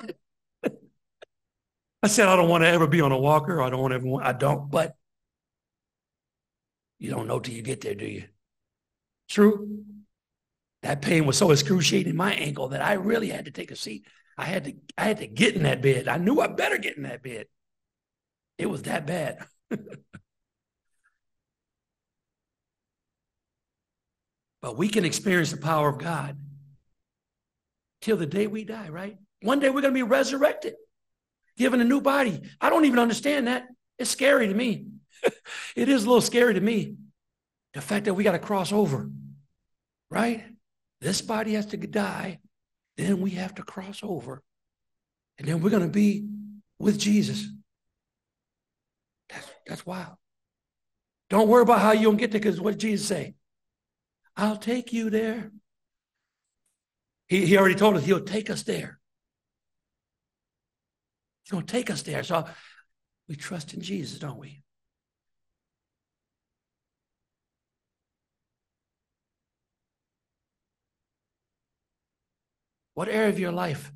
I 2.00 2.06
said 2.06 2.28
I 2.28 2.36
don't 2.36 2.48
want 2.48 2.62
to 2.62 2.68
ever 2.68 2.86
be 2.86 3.00
on 3.00 3.10
a 3.10 3.18
walker. 3.18 3.60
I 3.60 3.70
don't 3.70 3.80
want 3.80 3.94
everyone. 3.94 4.22
I 4.22 4.32
don't, 4.32 4.70
but 4.70 4.94
you 7.00 7.10
don't 7.10 7.26
know 7.26 7.40
till 7.40 7.54
you 7.54 7.62
get 7.62 7.80
there, 7.80 7.96
do 7.96 8.06
you? 8.06 8.24
True. 9.28 9.84
That 10.82 11.02
pain 11.02 11.26
was 11.26 11.36
so 11.36 11.50
excruciating 11.50 12.10
in 12.10 12.16
my 12.16 12.32
ankle 12.34 12.68
that 12.68 12.82
I 12.82 12.94
really 12.94 13.28
had 13.28 13.46
to 13.46 13.50
take 13.50 13.70
a 13.70 13.76
seat. 13.76 14.06
I 14.36 14.44
had 14.44 14.64
to 14.64 14.74
I 14.96 15.04
had 15.04 15.18
to 15.18 15.26
get 15.26 15.56
in 15.56 15.64
that 15.64 15.82
bed. 15.82 16.06
I 16.06 16.18
knew 16.18 16.40
I 16.40 16.46
better 16.46 16.78
get 16.78 16.96
in 16.96 17.02
that 17.02 17.22
bed. 17.22 17.46
It 18.58 18.66
was 18.66 18.82
that 18.82 19.06
bad. 19.06 19.44
but 24.62 24.76
we 24.76 24.88
can 24.88 25.04
experience 25.04 25.50
the 25.50 25.56
power 25.56 25.88
of 25.88 25.98
God 25.98 26.36
till 28.00 28.16
the 28.16 28.26
day 28.26 28.46
we 28.46 28.64
die, 28.64 28.88
right? 28.88 29.16
One 29.42 29.60
day 29.60 29.70
we're 29.70 29.82
going 29.82 29.94
to 29.94 29.98
be 29.98 30.02
resurrected, 30.02 30.74
given 31.56 31.80
a 31.80 31.84
new 31.84 32.00
body. 32.00 32.40
I 32.60 32.70
don't 32.70 32.84
even 32.84 32.98
understand 32.98 33.46
that. 33.46 33.66
It's 33.98 34.10
scary 34.10 34.48
to 34.48 34.54
me. 34.54 34.86
it 35.76 35.88
is 35.88 36.04
a 36.04 36.06
little 36.06 36.20
scary 36.20 36.54
to 36.54 36.60
me. 36.60 36.96
The 37.74 37.80
fact 37.80 38.06
that 38.06 38.14
we 38.14 38.24
got 38.24 38.32
to 38.32 38.38
cross 38.38 38.72
over, 38.72 39.10
right? 40.10 40.44
This 41.00 41.22
body 41.22 41.54
has 41.54 41.66
to 41.66 41.76
die, 41.76 42.40
then 42.96 43.20
we 43.20 43.30
have 43.30 43.54
to 43.56 43.62
cross 43.62 44.00
over, 44.02 44.42
and 45.38 45.46
then 45.46 45.60
we're 45.60 45.70
going 45.70 45.82
to 45.82 45.88
be 45.88 46.28
with 46.78 46.98
Jesus. 46.98 47.46
That's, 49.30 49.50
that's 49.66 49.86
wild. 49.86 50.14
Don't 51.30 51.48
worry 51.48 51.62
about 51.62 51.80
how 51.80 51.92
you 51.92 52.04
don't 52.04 52.16
get 52.16 52.32
there 52.32 52.40
because 52.40 52.60
what 52.60 52.72
did 52.72 52.80
Jesus 52.80 53.06
say? 53.06 53.34
I'll 54.36 54.56
take 54.56 54.92
you 54.92 55.10
there. 55.10 55.50
He, 57.26 57.44
he 57.44 57.58
already 57.58 57.74
told 57.74 57.96
us 57.96 58.04
he'll 58.04 58.20
take 58.20 58.50
us 58.50 58.62
there. 58.62 58.98
He's 61.44 61.52
going 61.52 61.66
to 61.66 61.72
take 61.72 61.90
us 61.90 62.02
there. 62.02 62.22
So 62.22 62.46
we 63.28 63.36
trust 63.36 63.74
in 63.74 63.80
Jesus, 63.80 64.18
don't 64.18 64.38
we? 64.38 64.62
What 72.98 73.08
area 73.08 73.28
of 73.28 73.38
your 73.38 73.52
life 73.52 73.92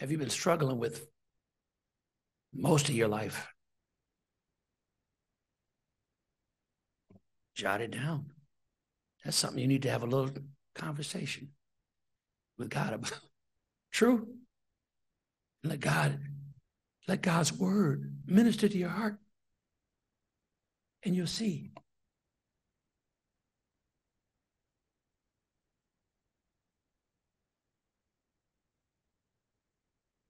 have 0.00 0.10
you 0.10 0.18
been 0.18 0.28
struggling 0.28 0.80
with 0.80 1.06
most 2.52 2.88
of 2.88 2.96
your 2.96 3.06
life. 3.06 3.46
Jot 7.54 7.80
it 7.80 7.92
down. 7.92 8.32
That's 9.24 9.36
something 9.36 9.60
you 9.60 9.68
need 9.68 9.82
to 9.82 9.90
have 9.90 10.02
a 10.02 10.06
little 10.06 10.30
conversation 10.74 11.50
with 12.58 12.70
God 12.70 12.94
about. 12.94 13.20
True. 13.92 14.26
Let 15.62 15.78
God, 15.78 16.18
let 17.06 17.22
God's 17.22 17.52
word 17.52 18.16
minister 18.26 18.68
to 18.68 18.76
your 18.76 18.88
heart. 18.88 19.16
And 21.04 21.14
you'll 21.14 21.28
see. 21.28 21.70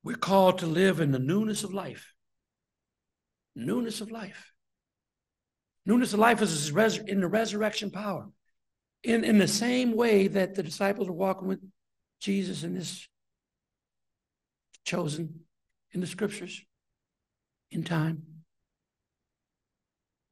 We're 0.03 0.17
called 0.17 0.59
to 0.59 0.67
live 0.67 1.01
in 1.01 1.13
the 1.13 1.19
newness 1.19 1.65
of 1.65 1.75
life. 1.75 2.15
Newness 3.55 4.01
of 4.01 4.11
life. 4.11 4.53
Newness 5.85 6.13
of 6.13 6.21
life 6.21 6.41
is 6.43 6.71
in 7.07 7.21
the 7.21 7.29
resurrection 7.29 7.91
power. 7.91 8.29
In, 9.03 9.25
in 9.25 9.39
the 9.39 9.49
same 9.49 9.97
way 9.97 10.29
that 10.29 10.55
the 10.55 10.63
disciples 10.63 11.09
were 11.09 11.15
walking 11.15 11.49
with 11.49 11.61
Jesus 12.21 12.63
in 12.63 12.75
this 12.75 13.09
chosen 14.85 15.41
in 15.93 16.01
the 16.01 16.07
scriptures 16.07 16.63
in 17.71 17.85
time. 17.85 18.23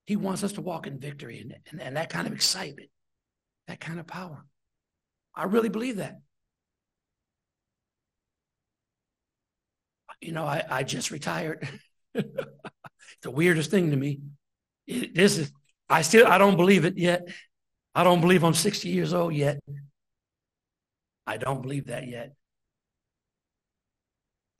He 0.07 0.16
wants 0.16 0.42
us 0.42 0.52
to 0.52 0.62
walk 0.62 0.87
in 0.87 0.98
victory 0.98 1.40
and, 1.40 1.54
and, 1.70 1.81
and 1.81 1.96
that 1.96 2.11
kind 2.11 2.26
of 2.26 2.33
excitement, 2.33 2.88
that 3.66 3.81
kind 3.81 4.00
of 4.00 4.07
power. 4.07 4.44
I 5.35 5.44
really 5.44 5.68
believe 5.68 5.96
that. 5.96 6.16
You 10.20 10.33
know, 10.33 10.44
I, 10.44 10.64
I 10.68 10.83
just 10.83 11.11
retired. 11.11 11.68
the 12.14 13.31
weirdest 13.31 13.70
thing 13.70 13.90
to 13.90 13.96
me. 13.96 14.20
It, 14.87 15.14
this 15.14 15.38
is, 15.38 15.52
I 15.88 16.02
still, 16.02 16.26
I 16.26 16.38
don't 16.38 16.57
believe 16.57 16.85
it 16.85 16.96
yet. 16.96 17.28
I 17.94 18.04
don't 18.04 18.20
believe 18.20 18.44
I'm 18.44 18.54
60 18.54 18.88
years 18.88 19.12
old 19.12 19.35
yet. 19.35 19.59
I 21.26 21.37
don't 21.37 21.62
believe 21.62 21.87
that 21.87 22.07
yet. 22.09 22.35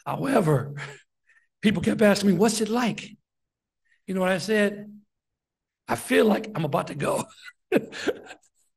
However, 0.05 0.75
people 1.63 1.83
kept 1.83 2.03
asking 2.03 2.31
me, 2.31 2.37
what's 2.37 2.61
it 2.61 2.69
like? 2.69 3.09
You 4.07 4.15
know 4.15 4.21
what 4.21 4.31
I 4.33 4.39
said? 4.39 4.93
I 5.87 5.97
feel 5.97 6.27
like 6.27 6.51
I'm 6.55 6.65
about 6.65 6.89
to 6.89 6.95
go. 6.95 7.25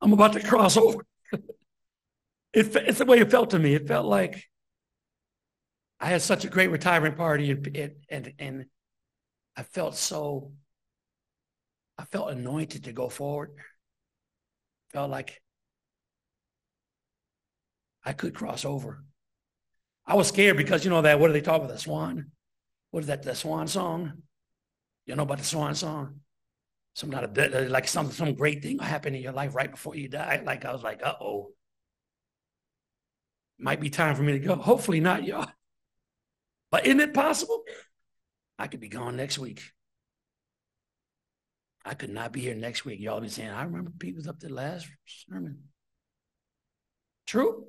I'm 0.02 0.14
about 0.14 0.34
to 0.34 0.42
cross 0.42 0.78
over. 0.78 1.06
it, 2.54 2.76
it's 2.76 3.00
the 3.00 3.06
way 3.06 3.20
it 3.20 3.32
felt 3.32 3.52
to 3.52 3.60
me. 3.60 3.76
It 3.76 3.88
felt 3.88 4.06
like 4.06 4.46
I 6.02 6.08
had 6.08 6.24
such 6.24 6.46
a 6.46 6.50
great 6.50 6.72
retirement 6.72 7.16
party 7.16 7.52
and, 7.52 7.92
and, 8.10 8.34
and 8.40 8.66
I 9.56 9.62
felt 9.62 9.96
so, 9.96 10.52
I 11.96 12.06
felt 12.06 12.32
anointed 12.32 12.86
to 12.86 12.92
go 12.92 13.08
forward. 13.08 13.52
Felt 14.92 15.12
like 15.12 15.42
I 18.04 18.14
could 18.14 18.34
cross 18.34 18.66
over. 18.66 19.04
I 20.08 20.16
was 20.16 20.28
scared 20.28 20.58
because 20.58 20.84
you 20.84 20.90
know 20.90 21.04
that 21.04 21.20
what 21.20 21.28
do 21.28 21.34
they 21.34 21.42
talk 21.42 21.58
about 21.58 21.70
the 21.70 21.78
swan? 21.78 22.32
What 22.90 23.02
is 23.02 23.08
that? 23.08 23.22
The 23.22 23.36
swan 23.36 23.68
song? 23.68 24.24
You 25.06 25.16
know 25.16 25.24
about 25.24 25.38
the 25.38 25.44
swan 25.44 25.76
song? 25.76 26.22
Some 26.96 27.12
not 27.12 27.38
a 27.38 27.70
like 27.70 27.88
some 27.88 28.12
some 28.12 28.34
great 28.34 28.64
thing 28.64 28.80
happen 28.80 29.14
in 29.14 29.22
your 29.22 29.32
life 29.32 29.56
right 29.56 29.70
before 29.70 29.96
you 29.96 30.10
die. 30.10 30.42
Like 30.44 30.66
I 30.66 30.74
was 30.74 30.84
like, 30.84 31.02
uh 31.06 31.14
oh, 31.22 31.52
might 33.60 33.80
be 33.80 33.90
time 33.90 34.16
for 34.16 34.24
me 34.24 34.34
to 34.34 34.40
go. 34.40 34.56
Hopefully 34.56 35.00
not, 35.00 35.24
y'all. 35.24 35.48
But 36.72 36.86
isn't 36.86 37.02
it 37.02 37.14
possible? 37.14 37.64
I 38.58 38.68
could 38.68 38.80
be 38.80 38.90
gone 38.90 39.18
next 39.18 39.38
week. 39.38 39.62
I 41.84 41.96
could 41.96 42.12
not 42.12 42.32
be 42.32 42.42
here 42.42 42.56
next 42.56 42.86
week. 42.86 43.00
Y'all 43.00 43.20
be 43.20 43.28
saying, 43.28 43.50
I 43.50 43.64
remember 43.64 43.92
Pete 43.98 44.16
was 44.16 44.28
up 44.28 44.40
there 44.40 44.50
last 44.50 44.88
sermon. 45.06 45.64
True. 47.26 47.66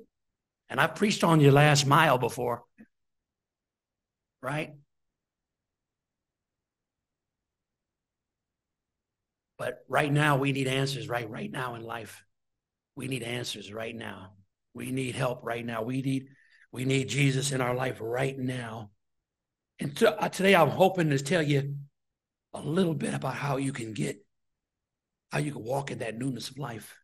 And 0.69 0.79
I 0.79 0.87
preached 0.87 1.23
on 1.23 1.39
your 1.39 1.51
last 1.51 1.85
mile 1.85 2.17
before. 2.17 2.63
Right? 4.41 4.73
But 9.57 9.83
right 9.87 10.11
now, 10.11 10.37
we 10.37 10.51
need 10.51 10.67
answers, 10.67 11.07
right? 11.07 11.29
Right 11.29 11.51
now 11.51 11.75
in 11.75 11.83
life. 11.83 12.23
We 12.95 13.07
need 13.07 13.23
answers 13.23 13.73
right 13.73 13.95
now. 13.95 14.33
We 14.73 14.91
need 14.91 15.15
help 15.15 15.39
right 15.43 15.65
now. 15.65 15.83
We 15.83 16.01
need 16.01 16.27
we 16.73 16.85
need 16.85 17.07
Jesus 17.07 17.51
in 17.51 17.61
our 17.61 17.75
life 17.75 17.99
right 18.01 18.37
now. 18.37 18.89
And 19.79 19.95
to, 19.97 20.19
uh, 20.19 20.27
today 20.27 20.55
I'm 20.55 20.69
hoping 20.69 21.11
to 21.11 21.19
tell 21.19 21.43
you 21.43 21.75
a 22.51 22.59
little 22.59 22.95
bit 22.95 23.13
about 23.13 23.35
how 23.35 23.57
you 23.57 23.71
can 23.71 23.93
get, 23.93 24.25
how 25.31 25.37
you 25.37 25.51
can 25.51 25.63
walk 25.63 25.91
in 25.91 25.99
that 25.99 26.17
newness 26.17 26.49
of 26.49 26.57
life. 26.57 26.97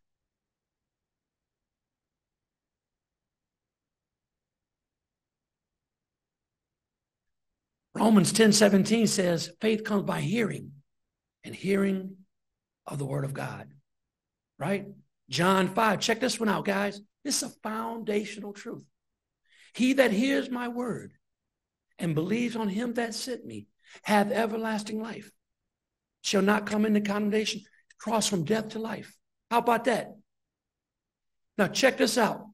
Romans 7.94 8.32
10 8.32 8.52
17 8.52 9.06
says, 9.06 9.52
faith 9.60 9.84
comes 9.84 10.02
by 10.02 10.20
hearing, 10.20 10.72
and 11.44 11.54
hearing 11.54 12.16
of 12.86 12.98
the 12.98 13.04
word 13.06 13.24
of 13.24 13.34
God. 13.34 13.68
Right? 14.58 14.86
John 15.28 15.68
5, 15.68 16.00
check 16.00 16.18
this 16.18 16.40
one 16.40 16.48
out, 16.48 16.64
guys. 16.64 17.00
This 17.22 17.42
is 17.42 17.50
a 17.50 17.54
foundational 17.62 18.52
truth. 18.52 18.84
He 19.74 19.94
that 19.94 20.12
hears 20.12 20.50
my 20.50 20.68
word 20.68 21.12
and 21.98 22.14
believes 22.14 22.56
on 22.56 22.68
him 22.68 22.94
that 22.94 23.14
sent 23.14 23.44
me 23.44 23.66
hath 24.02 24.30
everlasting 24.30 25.02
life, 25.02 25.30
shall 26.22 26.42
not 26.42 26.66
come 26.66 26.84
into 26.84 27.00
condemnation, 27.00 27.62
cross 27.98 28.26
from 28.26 28.44
death 28.44 28.70
to 28.70 28.78
life. 28.78 29.16
How 29.50 29.58
about 29.58 29.84
that? 29.84 30.08
Now, 31.58 31.66
check 31.68 31.98
this 31.98 32.16
out. 32.16 32.46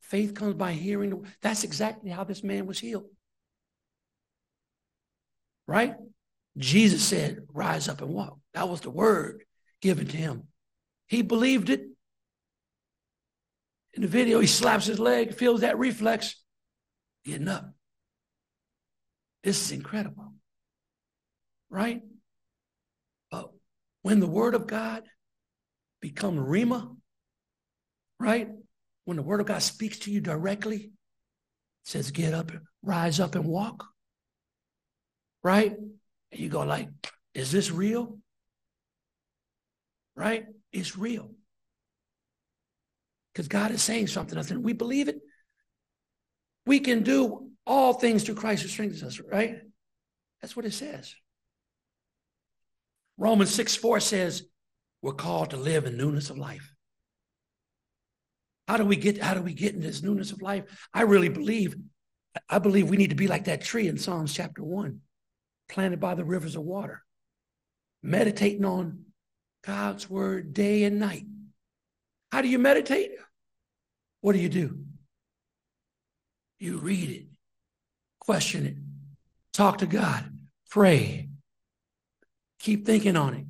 Faith 0.00 0.34
comes 0.34 0.54
by 0.54 0.72
hearing. 0.72 1.26
That's 1.40 1.64
exactly 1.64 2.10
how 2.10 2.24
this 2.24 2.44
man 2.44 2.66
was 2.66 2.78
healed. 2.78 3.06
Right? 5.66 5.94
Jesus 6.56 7.02
said, 7.02 7.46
Rise 7.52 7.88
up 7.88 8.00
and 8.02 8.10
walk. 8.10 8.38
That 8.54 8.68
was 8.68 8.80
the 8.80 8.90
word 8.90 9.44
given 9.80 10.06
to 10.06 10.16
him. 10.16 10.44
He 11.06 11.22
believed 11.22 11.70
it. 11.70 11.88
In 13.96 14.02
the 14.02 14.08
video, 14.08 14.40
he 14.40 14.46
slaps 14.46 14.84
his 14.84 14.98
leg, 14.98 15.34
feels 15.34 15.62
that 15.62 15.78
reflex, 15.78 16.36
getting 17.24 17.48
up. 17.48 17.72
This 19.42 19.64
is 19.64 19.72
incredible. 19.72 20.34
Right? 21.70 22.02
But 23.30 23.50
when 24.02 24.20
the 24.20 24.26
word 24.26 24.54
of 24.54 24.66
God 24.66 25.04
becomes 26.02 26.40
Rhema, 26.40 26.94
right? 28.20 28.50
When 29.06 29.16
the 29.16 29.22
word 29.22 29.40
of 29.40 29.46
God 29.46 29.62
speaks 29.62 30.00
to 30.00 30.12
you 30.12 30.20
directly, 30.20 30.92
says, 31.84 32.10
get 32.10 32.34
up, 32.34 32.52
rise 32.82 33.18
up 33.18 33.34
and 33.34 33.46
walk. 33.46 33.82
Right? 35.42 35.74
And 35.74 36.40
you 36.40 36.50
go 36.50 36.64
like, 36.64 36.90
is 37.32 37.50
this 37.50 37.70
real? 37.70 38.18
Right? 40.14 40.44
It's 40.70 40.98
real 40.98 41.30
because 43.36 43.48
God 43.48 43.70
is 43.70 43.82
saying 43.82 44.06
something. 44.06 44.38
I 44.38 44.40
said, 44.40 44.56
we 44.56 44.72
believe 44.72 45.08
it. 45.08 45.20
We 46.64 46.80
can 46.80 47.02
do 47.02 47.50
all 47.66 47.92
things 47.92 48.24
through 48.24 48.36
Christ 48.36 48.62
who 48.62 48.68
strengthens 48.68 49.02
us, 49.02 49.20
right? 49.20 49.58
That's 50.40 50.56
what 50.56 50.64
it 50.64 50.72
says. 50.72 51.14
Romans 53.18 53.54
6 53.54 53.76
4 53.76 54.00
says, 54.00 54.44
we're 55.02 55.12
called 55.12 55.50
to 55.50 55.58
live 55.58 55.84
in 55.84 55.98
newness 55.98 56.30
of 56.30 56.38
life. 56.38 56.72
How 58.68 58.78
do 58.78 58.86
we 58.86 58.96
get 58.96 59.22
how 59.22 59.34
do 59.34 59.42
we 59.42 59.52
get 59.52 59.74
in 59.74 59.80
this 59.80 60.02
newness 60.02 60.32
of 60.32 60.40
life? 60.40 60.88
I 60.94 61.02
really 61.02 61.28
believe, 61.28 61.76
I 62.48 62.58
believe 62.58 62.88
we 62.88 62.96
need 62.96 63.10
to 63.10 63.16
be 63.16 63.28
like 63.28 63.44
that 63.44 63.60
tree 63.60 63.86
in 63.86 63.98
Psalms 63.98 64.32
chapter 64.32 64.64
one, 64.64 65.00
planted 65.68 66.00
by 66.00 66.14
the 66.14 66.24
rivers 66.24 66.56
of 66.56 66.62
water, 66.62 67.02
meditating 68.02 68.64
on 68.64 69.04
God's 69.62 70.08
word 70.08 70.54
day 70.54 70.84
and 70.84 70.98
night. 70.98 71.26
How 72.32 72.40
do 72.40 72.48
you 72.48 72.58
meditate? 72.58 73.10
What 74.20 74.32
do 74.32 74.38
you 74.38 74.48
do? 74.48 74.78
You 76.58 76.78
read 76.78 77.10
it, 77.10 77.26
question 78.20 78.66
it, 78.66 78.76
talk 79.52 79.78
to 79.78 79.86
God, 79.86 80.24
pray, 80.70 81.28
keep 82.58 82.86
thinking 82.86 83.16
on 83.16 83.34
it, 83.34 83.44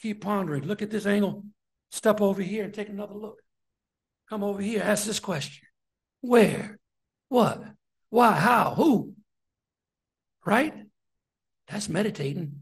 keep 0.00 0.22
pondering. 0.22 0.64
Look 0.64 0.82
at 0.82 0.90
this 0.90 1.06
angle, 1.06 1.44
step 1.90 2.20
over 2.20 2.42
here 2.42 2.64
and 2.64 2.74
take 2.74 2.88
another 2.88 3.14
look. 3.14 3.40
Come 4.28 4.42
over 4.42 4.60
here, 4.60 4.82
ask 4.82 5.06
this 5.06 5.20
question 5.20 5.66
Where? 6.20 6.78
What? 7.28 7.62
Why? 8.10 8.32
How? 8.32 8.74
Who? 8.74 9.14
Right? 10.44 10.74
That's 11.68 11.88
meditating. 11.88 12.56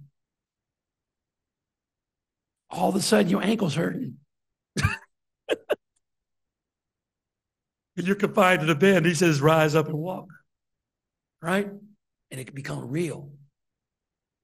All 2.69 2.89
of 2.89 2.97
a 2.97 3.01
sudden, 3.01 3.31
your 3.31 3.43
ankle's 3.43 3.77
hurting. 3.77 4.19
And 7.97 8.07
you're 8.07 8.17
confined 8.17 8.61
to 8.61 8.67
the 8.67 8.75
bed. 8.75 9.05
he 9.05 9.15
says, 9.15 9.41
rise 9.41 9.75
up 9.75 9.89
and 9.89 9.97
walk. 9.97 10.29
Right? 11.41 11.69
And 12.31 12.41
it 12.41 12.47
can 12.47 12.55
become 12.55 12.91
real. 12.91 13.31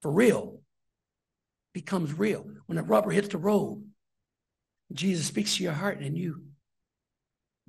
For 0.01 0.11
real. 0.11 0.61
Becomes 1.73 2.17
real. 2.17 2.45
When 2.65 2.75
the 2.75 2.83
rubber 2.83 3.11
hits 3.11 3.29
the 3.29 3.37
road, 3.37 3.83
Jesus 4.91 5.27
speaks 5.27 5.57
to 5.57 5.63
your 5.63 5.73
heart 5.73 5.99
and 5.99 6.17
you 6.17 6.43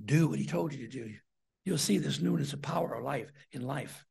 do 0.03 0.29
what 0.29 0.39
he 0.39 0.47
told 0.47 0.73
you 0.73 0.87
to 0.87 0.93
do. 0.93 1.15
You'll 1.65 1.79
see 1.79 1.99
this 1.99 2.21
newness 2.21 2.53
of 2.53 2.61
power 2.61 2.95
of 2.95 3.05
life 3.05 3.31
in 3.53 3.63
life. 3.63 4.05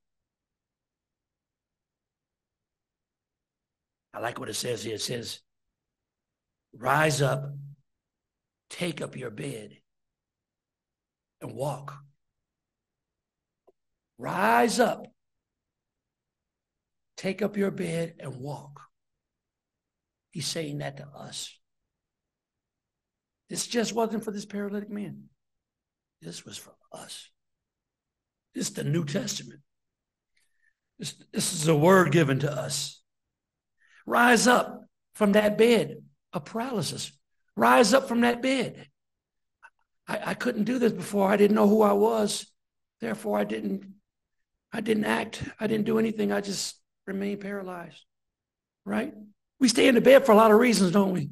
I 4.14 4.20
like 4.20 4.40
what 4.40 4.50
it 4.50 4.56
says 4.56 4.84
here. 4.84 4.96
It 4.96 5.02
says, 5.02 5.40
rise 6.76 7.22
up, 7.22 7.52
take 8.70 9.02
up 9.02 9.16
your 9.16 9.32
bed, 9.32 9.78
and 11.44 11.54
walk. 11.54 11.96
Rise 14.18 14.80
up. 14.80 15.06
Take 17.18 17.42
up 17.42 17.58
your 17.58 17.72
bed 17.72 18.16
and 18.20 18.38
walk. 18.38 18.82
He's 20.32 20.48
saying 20.48 20.80
that 20.80 20.98
to 20.98 21.08
us. 21.08 21.56
This 23.50 23.68
just 23.68 23.94
wasn't 23.94 24.24
for 24.24 24.32
this 24.32 24.46
paralytic 24.46 24.90
man. 24.90 25.26
This 26.22 26.44
was 26.44 26.58
for 26.58 26.74
us. 26.92 27.30
This 28.56 28.70
is 28.70 28.74
the 28.74 28.84
New 28.84 29.06
Testament. 29.06 29.60
This, 30.98 31.16
this 31.32 31.54
is 31.54 31.68
a 31.68 31.76
word 31.76 32.12
given 32.12 32.40
to 32.40 32.52
us. 32.52 33.02
Rise 34.06 34.48
up 34.48 34.86
from 35.14 35.34
that 35.34 35.58
bed 35.58 35.98
of 36.32 36.46
paralysis. 36.46 37.12
Rise 37.56 37.94
up 37.94 38.08
from 38.08 38.22
that 38.22 38.42
bed. 38.42 38.88
I, 40.08 40.20
I 40.28 40.34
couldn't 40.34 40.66
do 40.66 40.80
this 40.80 40.92
before. 40.92 41.30
I 41.30 41.38
didn't 41.38 41.56
know 41.56 41.68
who 41.68 41.82
I 41.82 41.94
was. 41.94 42.46
Therefore, 43.00 43.38
I 43.38 43.44
didn't 43.44 43.94
I 44.72 44.82
didn't 44.82 45.06
act. 45.06 45.44
I 45.60 45.68
didn't 45.68 45.86
do 45.86 46.00
anything. 46.00 46.32
I 46.32 46.42
just 46.42 46.76
remained 47.06 47.42
paralyzed. 47.42 48.04
Right? 48.86 49.14
We 49.60 49.68
stay 49.68 49.88
in 49.88 49.96
the 49.96 50.02
bed 50.02 50.26
for 50.26 50.32
a 50.32 50.36
lot 50.36 50.52
of 50.52 50.60
reasons, 50.60 50.92
don't 50.92 51.14
we? 51.14 51.30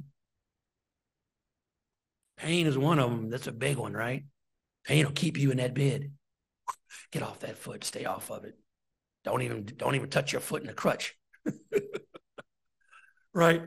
Pain 2.37 2.67
is 2.67 2.77
one 2.77 2.99
of 2.99 3.09
them. 3.09 3.29
That's 3.29 3.47
a 3.47 3.51
big 3.51 3.77
one, 3.77 3.93
right? 3.93 4.23
Pain 4.85 5.05
will 5.05 5.11
keep 5.11 5.37
you 5.37 5.51
in 5.51 5.57
that 5.57 5.73
bed. 5.73 6.11
Get 7.11 7.23
off 7.23 7.39
that 7.39 7.57
foot. 7.57 7.83
Stay 7.83 8.05
off 8.05 8.31
of 8.31 8.45
it. 8.45 8.57
Don't 9.23 9.41
even 9.41 9.65
don't 9.77 9.95
even 9.95 10.09
touch 10.09 10.31
your 10.31 10.41
foot 10.41 10.61
in 10.61 10.67
the 10.67 10.73
crutch. 10.73 11.15
right? 13.33 13.61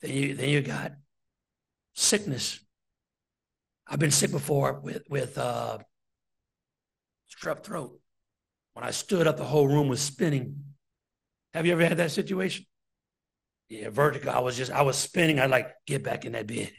Then 0.00 0.10
you 0.10 0.34
then 0.34 0.48
you 0.48 0.62
got 0.62 0.92
sickness. 1.94 2.60
I've 3.86 3.98
been 3.98 4.10
sick 4.10 4.30
before 4.30 4.80
with 4.80 5.02
with 5.08 5.36
uh, 5.38 5.78
strep 7.30 7.64
throat. 7.64 7.98
When 8.72 8.84
I 8.84 8.90
stood 8.90 9.26
up, 9.26 9.36
the 9.36 9.44
whole 9.44 9.68
room 9.68 9.88
was 9.88 10.00
spinning. 10.00 10.64
Have 11.52 11.66
you 11.66 11.72
ever 11.72 11.84
had 11.84 11.98
that 11.98 12.10
situation? 12.10 12.66
Yeah, 13.68 13.90
vertigo. 13.90 14.30
I 14.30 14.40
was 14.40 14.56
just 14.56 14.72
I 14.72 14.82
was 14.82 14.96
spinning. 14.96 15.38
I 15.38 15.46
like 15.46 15.70
get 15.86 16.02
back 16.02 16.24
in 16.24 16.32
that 16.32 16.46
bed. 16.46 16.72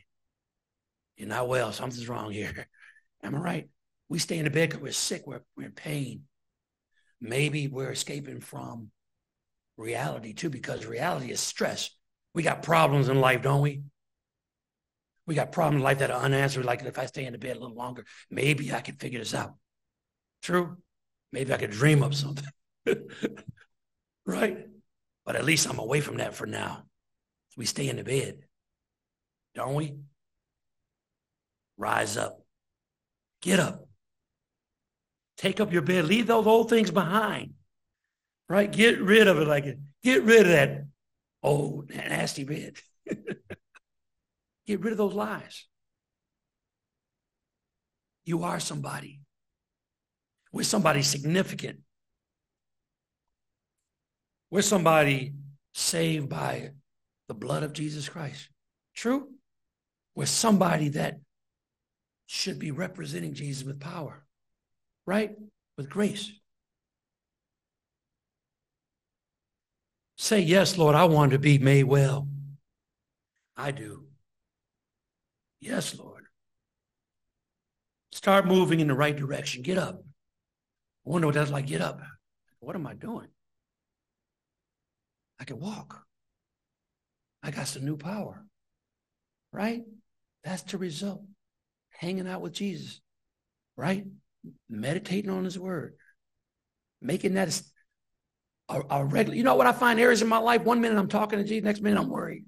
You're 1.18 1.30
not 1.30 1.48
well. 1.48 1.72
Something's 1.72 2.10
wrong 2.10 2.32
here. 2.32 2.68
Am 3.24 3.36
I 3.36 3.40
right? 3.40 3.70
We 4.10 4.20
stay 4.20 4.38
in 4.38 4.44
the 4.44 4.50
bed 4.52 4.70
because 4.70 4.82
we're 4.82 4.92
sick, 4.92 5.24
we're, 5.26 5.42
we're 5.58 5.66
in 5.66 5.72
pain. 5.72 6.24
Maybe 7.20 7.68
we're 7.68 7.92
escaping 7.92 8.40
from 8.40 8.92
reality 9.78 10.34
too, 10.34 10.50
because 10.50 10.86
reality 10.86 11.32
is 11.32 11.40
stress. 11.40 11.90
We 12.34 12.44
got 12.44 12.62
problems 12.62 13.10
in 13.10 13.20
life, 13.20 13.42
don't 13.42 13.62
we? 13.62 13.84
We 15.28 15.36
got 15.36 15.52
problems 15.52 15.80
in 15.80 15.84
life 15.84 16.00
that 16.00 16.12
are 16.12 16.22
unanswered. 16.22 16.66
Like 16.66 16.84
if 16.84 17.00
I 17.00 17.06
stay 17.08 17.26
in 17.26 17.34
the 17.34 17.40
bed 17.40 17.58
a 17.58 17.60
little 17.60 17.76
longer, 17.76 18.06
maybe 18.30 18.74
I 18.74 18.82
can 18.82 18.96
figure 18.96 19.20
this 19.20 19.34
out. 19.34 19.56
True? 20.44 20.78
Maybe 21.32 21.54
I 21.54 21.58
could 21.58 21.72
dream 21.72 22.04
up 22.04 22.14
something. 22.14 22.48
right? 24.26 24.68
But 25.26 25.36
at 25.36 25.46
least 25.46 25.68
I'm 25.68 25.80
away 25.80 26.02
from 26.02 26.18
that 26.18 26.36
for 26.36 26.46
now. 26.46 26.84
We 27.58 27.66
stay 27.66 27.90
in 27.90 27.96
the 27.96 28.04
bed, 28.04 28.40
don't 29.56 29.76
we? 29.76 29.96
Rise 31.78 32.18
up. 32.18 32.46
Get 33.42 33.60
up. 33.60 33.88
Take 35.38 35.60
up 35.60 35.74
your 35.74 35.82
bed. 35.82 36.06
Leave 36.06 36.28
those 36.28 36.48
old 36.48 36.70
things 36.70 36.92
behind. 36.92 37.54
Right? 38.48 38.72
Get 38.72 39.02
rid 39.02 39.28
of 39.28 39.40
it 39.40 39.48
like 39.48 39.66
it. 39.66 39.80
Get 40.04 40.24
rid 40.24 40.42
of 40.42 40.48
that 40.48 40.86
old 41.42 41.90
nasty 41.90 42.44
bed. 42.44 42.78
Get 44.66 44.82
rid 44.82 44.92
of 44.92 44.98
those 44.98 45.14
lies. 45.14 45.66
You 48.26 48.44
are 48.44 48.60
somebody. 48.60 49.22
We're 50.52 50.64
somebody 50.64 51.02
significant. 51.02 51.80
We're 54.50 54.62
somebody 54.62 55.34
saved 55.74 56.30
by 56.30 56.72
the 57.28 57.34
blood 57.34 57.64
of 57.64 57.74
Jesus 57.74 58.10
Christ. 58.10 58.50
True? 58.96 59.28
We're 60.16 60.26
somebody 60.26 60.90
that 60.90 61.20
should 62.26 62.58
be 62.58 62.72
representing 62.72 63.34
Jesus 63.34 63.64
with 63.64 63.80
power, 63.80 64.24
right? 65.06 65.32
With 65.78 65.90
grace. 65.90 66.32
Say, 70.18 70.40
Yes, 70.40 70.78
Lord, 70.78 70.96
I 70.96 71.06
want 71.06 71.34
to 71.34 71.40
be 71.40 71.58
made 71.58 71.84
well. 71.84 72.28
I 73.58 73.72
do. 73.72 74.06
Yes, 75.66 75.98
Lord. 75.98 76.26
Start 78.12 78.46
moving 78.46 78.80
in 78.80 78.88
the 78.88 78.94
right 78.94 79.16
direction. 79.16 79.64
Get 79.64 79.80
up. 79.80 80.04
I 81.06 81.10
wonder 81.10 81.28
what 81.28 81.34
that's 81.34 81.50
like. 81.50 81.66
Get 81.66 81.82
up. 81.82 82.00
What 82.60 82.76
am 82.76 82.86
I 82.86 82.94
doing? 82.94 83.28
I 85.40 85.44
can 85.44 85.60
walk. 85.60 86.04
I 87.42 87.50
got 87.50 87.68
some 87.68 87.84
new 87.84 87.98
power. 87.98 88.46
Right? 89.52 89.82
That's 90.44 90.62
the 90.62 90.78
result. 90.78 91.24
Hanging 91.90 92.28
out 92.28 92.42
with 92.42 92.54
Jesus. 92.54 93.02
Right? 93.76 94.06
Meditating 94.70 95.32
on 95.32 95.46
his 95.46 95.58
word. 95.58 95.96
Making 97.02 97.34
that 97.34 97.60
a, 98.70 98.82
a 98.92 99.04
regular. 99.04 99.36
You 99.36 99.44
know 99.44 99.56
what 99.56 99.68
I 99.68 99.72
find 99.72 100.00
areas 100.00 100.22
in 100.22 100.28
my 100.28 100.38
life? 100.38 100.62
One 100.62 100.80
minute 100.80 101.00
I'm 101.00 101.08
talking 101.08 101.40
to 101.40 101.46
Jesus, 101.46 101.66
next 101.66 101.82
minute 101.82 102.00
I'm 102.00 102.10
worried. 102.10 102.46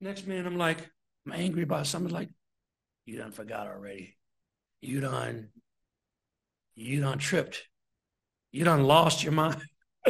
Next 0.00 0.24
minute 0.24 0.46
I'm 0.46 0.56
like, 0.56 0.88
I'm 1.28 1.38
angry 1.38 1.62
about 1.62 1.86
something 1.86 2.12
like, 2.12 2.30
you 3.04 3.18
done 3.18 3.32
forgot 3.32 3.66
already. 3.66 4.16
You 4.80 5.00
done, 5.00 5.48
you 6.74 7.00
done 7.00 7.18
tripped. 7.18 7.64
You 8.50 8.64
done 8.64 8.84
lost 8.84 9.22
your 9.22 9.32
mind. 9.32 9.60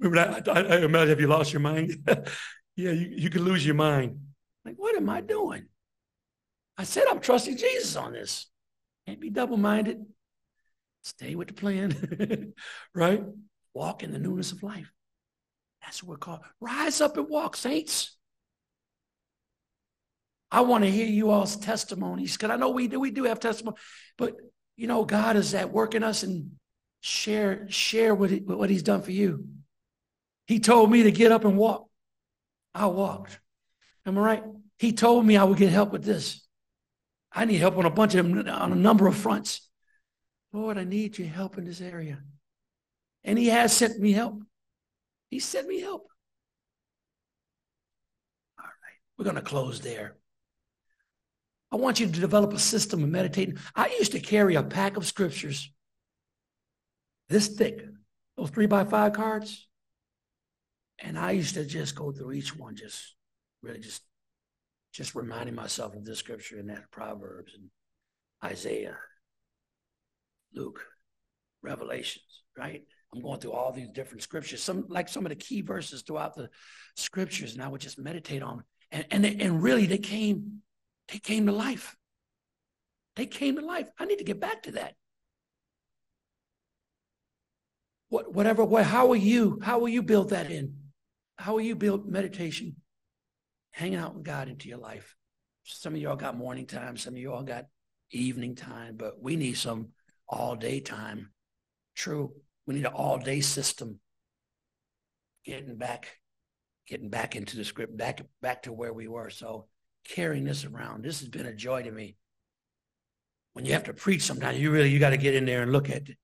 Remember 0.00 0.42
that? 0.42 0.48
I, 0.48 0.60
I 0.60 0.78
imagine 0.80 1.12
if 1.12 1.20
you 1.20 1.28
lost 1.28 1.52
your 1.52 1.60
mind. 1.60 1.92
yeah, 2.76 2.90
you, 2.90 3.12
you 3.16 3.30
could 3.30 3.42
lose 3.42 3.64
your 3.64 3.76
mind. 3.76 4.18
Like, 4.64 4.74
what 4.76 4.96
am 4.96 5.08
I 5.08 5.20
doing? 5.20 5.66
I 6.76 6.82
said 6.82 7.04
I'm 7.08 7.20
trusting 7.20 7.56
Jesus 7.56 7.94
on 7.94 8.12
this. 8.12 8.46
Can't 9.06 9.20
be 9.20 9.30
double-minded. 9.30 10.04
Stay 11.02 11.36
with 11.36 11.48
the 11.48 11.54
plan, 11.54 12.54
right? 12.94 13.22
Walk 13.72 14.02
in 14.02 14.10
the 14.10 14.18
newness 14.18 14.50
of 14.50 14.64
life. 14.64 14.90
That's 15.82 16.02
what 16.02 16.10
we're 16.10 16.16
called. 16.16 16.40
Rise 16.60 17.00
up 17.00 17.16
and 17.16 17.28
walk, 17.28 17.56
saints. 17.56 18.17
I 20.50 20.62
want 20.62 20.84
to 20.84 20.90
hear 20.90 21.06
you 21.06 21.30
all's 21.30 21.56
testimonies 21.56 22.36
because 22.36 22.50
I 22.50 22.56
know 22.56 22.70
we 22.70 22.88
do. 22.88 22.98
We 23.00 23.10
do 23.10 23.24
have 23.24 23.40
testimony, 23.40 23.76
but 24.16 24.34
you 24.76 24.86
know, 24.86 25.04
God 25.04 25.36
is 25.36 25.52
at 25.54 25.72
work 25.72 25.94
in 25.94 26.02
us 26.02 26.22
and 26.22 26.52
share 27.00 27.66
share 27.68 28.14
what 28.14 28.30
he, 28.30 28.38
what 28.38 28.70
He's 28.70 28.82
done 28.82 29.02
for 29.02 29.12
you. 29.12 29.46
He 30.46 30.60
told 30.60 30.90
me 30.90 31.02
to 31.02 31.12
get 31.12 31.32
up 31.32 31.44
and 31.44 31.58
walk. 31.58 31.88
I 32.74 32.86
walked. 32.86 33.38
Am 34.06 34.16
I 34.16 34.20
right? 34.20 34.42
He 34.78 34.92
told 34.92 35.26
me 35.26 35.36
I 35.36 35.44
would 35.44 35.58
get 35.58 35.70
help 35.70 35.92
with 35.92 36.04
this. 36.04 36.46
I 37.32 37.44
need 37.44 37.58
help 37.58 37.76
on 37.76 37.84
a 37.84 37.90
bunch 37.90 38.14
of 38.14 38.24
on 38.26 38.72
a 38.72 38.76
number 38.76 39.06
of 39.06 39.16
fronts. 39.16 39.68
Lord, 40.52 40.78
I 40.78 40.84
need 40.84 41.18
your 41.18 41.28
help 41.28 41.58
in 41.58 41.64
this 41.64 41.80
area. 41.80 42.22
And 43.24 43.38
he 43.38 43.48
has 43.48 43.76
sent 43.76 43.98
me 43.98 44.12
help. 44.12 44.42
He 45.30 45.40
sent 45.40 45.68
me 45.68 45.80
help. 45.80 46.06
All 48.58 48.64
right. 48.64 48.98
We're 49.18 49.24
going 49.24 49.36
to 49.36 49.42
close 49.42 49.80
there. 49.80 50.17
I 51.70 51.76
want 51.76 52.00
you 52.00 52.06
to 52.06 52.20
develop 52.20 52.52
a 52.52 52.58
system 52.58 53.02
of 53.02 53.10
meditating. 53.10 53.58
I 53.74 53.88
used 53.98 54.12
to 54.12 54.20
carry 54.20 54.54
a 54.54 54.62
pack 54.62 54.96
of 54.96 55.06
scriptures 55.06 55.70
this 57.28 57.48
thick, 57.48 57.84
those 58.36 58.50
three 58.50 58.66
by 58.66 58.84
five 58.84 59.12
cards. 59.12 59.68
And 60.98 61.18
I 61.18 61.32
used 61.32 61.54
to 61.54 61.64
just 61.64 61.94
go 61.94 62.10
through 62.10 62.32
each 62.32 62.56
one, 62.56 62.74
just 62.74 63.14
really 63.62 63.80
just 63.80 64.02
just 64.92 65.14
reminding 65.14 65.54
myself 65.54 65.94
of 65.94 66.04
this 66.04 66.18
scripture 66.18 66.58
and 66.58 66.70
that 66.70 66.90
Proverbs 66.90 67.52
and 67.54 67.68
Isaiah, 68.42 68.96
Luke, 70.54 70.80
Revelations, 71.62 72.42
right? 72.56 72.82
I'm 73.12 73.22
going 73.22 73.38
through 73.38 73.52
all 73.52 73.72
these 73.72 73.88
different 73.88 74.22
scriptures, 74.22 74.62
some 74.62 74.86
like 74.88 75.08
some 75.08 75.24
of 75.24 75.30
the 75.30 75.36
key 75.36 75.60
verses 75.60 76.02
throughout 76.02 76.34
the 76.34 76.48
scriptures, 76.96 77.54
and 77.54 77.62
I 77.62 77.68
would 77.68 77.80
just 77.80 77.98
meditate 77.98 78.42
on. 78.42 78.64
And 78.90 79.06
and 79.10 79.24
they, 79.24 79.36
and 79.36 79.62
really, 79.62 79.86
they 79.86 79.98
came 79.98 80.62
they 81.10 81.18
came 81.18 81.46
to 81.46 81.52
life. 81.52 81.96
They 83.16 83.26
came 83.26 83.56
to 83.56 83.64
life. 83.64 83.88
I 83.98 84.04
need 84.04 84.18
to 84.18 84.24
get 84.24 84.40
back 84.40 84.62
to 84.64 84.72
that. 84.72 84.94
What, 88.10 88.32
whatever 88.32 88.64
way, 88.64 88.82
how 88.82 89.06
will 89.06 89.16
you, 89.16 89.58
how 89.62 89.78
will 89.78 89.88
you 89.88 90.02
build 90.02 90.30
that 90.30 90.50
in? 90.50 90.74
How 91.36 91.52
will 91.54 91.60
you 91.60 91.74
build 91.74 92.08
meditation? 92.08 92.76
Hanging 93.72 93.98
out 93.98 94.14
with 94.14 94.24
God 94.24 94.48
into 94.48 94.68
your 94.68 94.78
life. 94.78 95.14
Some 95.64 95.94
of 95.94 96.00
y'all 96.00 96.16
got 96.16 96.36
morning 96.36 96.66
time, 96.66 96.96
some 96.96 97.14
of 97.14 97.20
y'all 97.20 97.42
got 97.42 97.66
evening 98.10 98.54
time, 98.54 98.96
but 98.96 99.22
we 99.22 99.36
need 99.36 99.56
some 99.58 99.88
all 100.28 100.56
day 100.56 100.80
time. 100.80 101.30
True. 101.94 102.32
We 102.66 102.74
need 102.74 102.86
an 102.86 102.92
all 102.92 103.18
day 103.18 103.40
system. 103.40 104.00
Getting 105.44 105.76
back, 105.76 106.08
getting 106.86 107.10
back 107.10 107.36
into 107.36 107.56
the 107.56 107.64
script, 107.64 107.96
back 107.96 108.20
back 108.40 108.62
to 108.62 108.72
where 108.72 108.92
we 108.92 109.08
were. 109.08 109.30
So 109.30 109.66
carrying 110.08 110.44
this 110.44 110.64
around. 110.64 111.04
This 111.04 111.20
has 111.20 111.28
been 111.28 111.46
a 111.46 111.54
joy 111.54 111.82
to 111.82 111.90
me. 111.90 112.16
When 113.52 113.64
you 113.64 113.72
have 113.72 113.84
to 113.84 113.92
preach 113.92 114.22
sometimes, 114.22 114.58
you 114.58 114.70
really 114.70 114.90
you 114.90 114.98
got 114.98 115.10
to 115.10 115.16
get 115.16 115.34
in 115.34 115.44
there 115.44 115.62
and 115.62 115.72
look 115.72 115.90
at 115.90 116.08
it. 116.08 116.16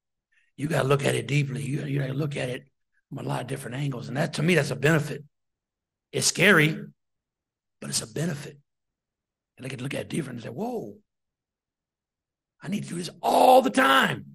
You 0.57 0.68
got 0.68 0.82
to 0.82 0.89
look 0.89 1.05
at 1.05 1.14
it 1.14 1.26
deeply. 1.26 1.62
You, 1.62 1.85
you 1.85 1.99
got 1.99 2.07
to 2.07 2.14
look 2.14 2.37
at 2.37 2.49
it 2.49 2.68
from 3.09 3.18
a 3.18 3.28
lot 3.28 3.41
of 3.41 3.47
different 3.47 3.76
angles. 3.76 4.09
And 4.09 4.16
that 4.16 4.35
to 4.35 4.43
me, 4.43 4.55
that's 4.55 4.70
a 4.70 4.76
benefit. 4.76 5.24
It's 6.12 6.26
scary, 6.26 6.78
but 7.80 7.91
it's 7.91 8.03
a 8.03 8.07
benefit. 8.07 8.59
And 9.57 9.66
I 9.66 9.68
can 9.68 9.82
look 9.82 9.95
at 9.95 10.03
it 10.03 10.09
different 10.09 10.39
and 10.39 10.45
say, 10.45 10.51
whoa, 10.51 10.97
I 12.62 12.68
need 12.68 12.85
to 12.85 12.89
do 12.89 12.97
this 12.97 13.11
all 13.20 13.62
the 13.62 13.70
time. 13.70 14.26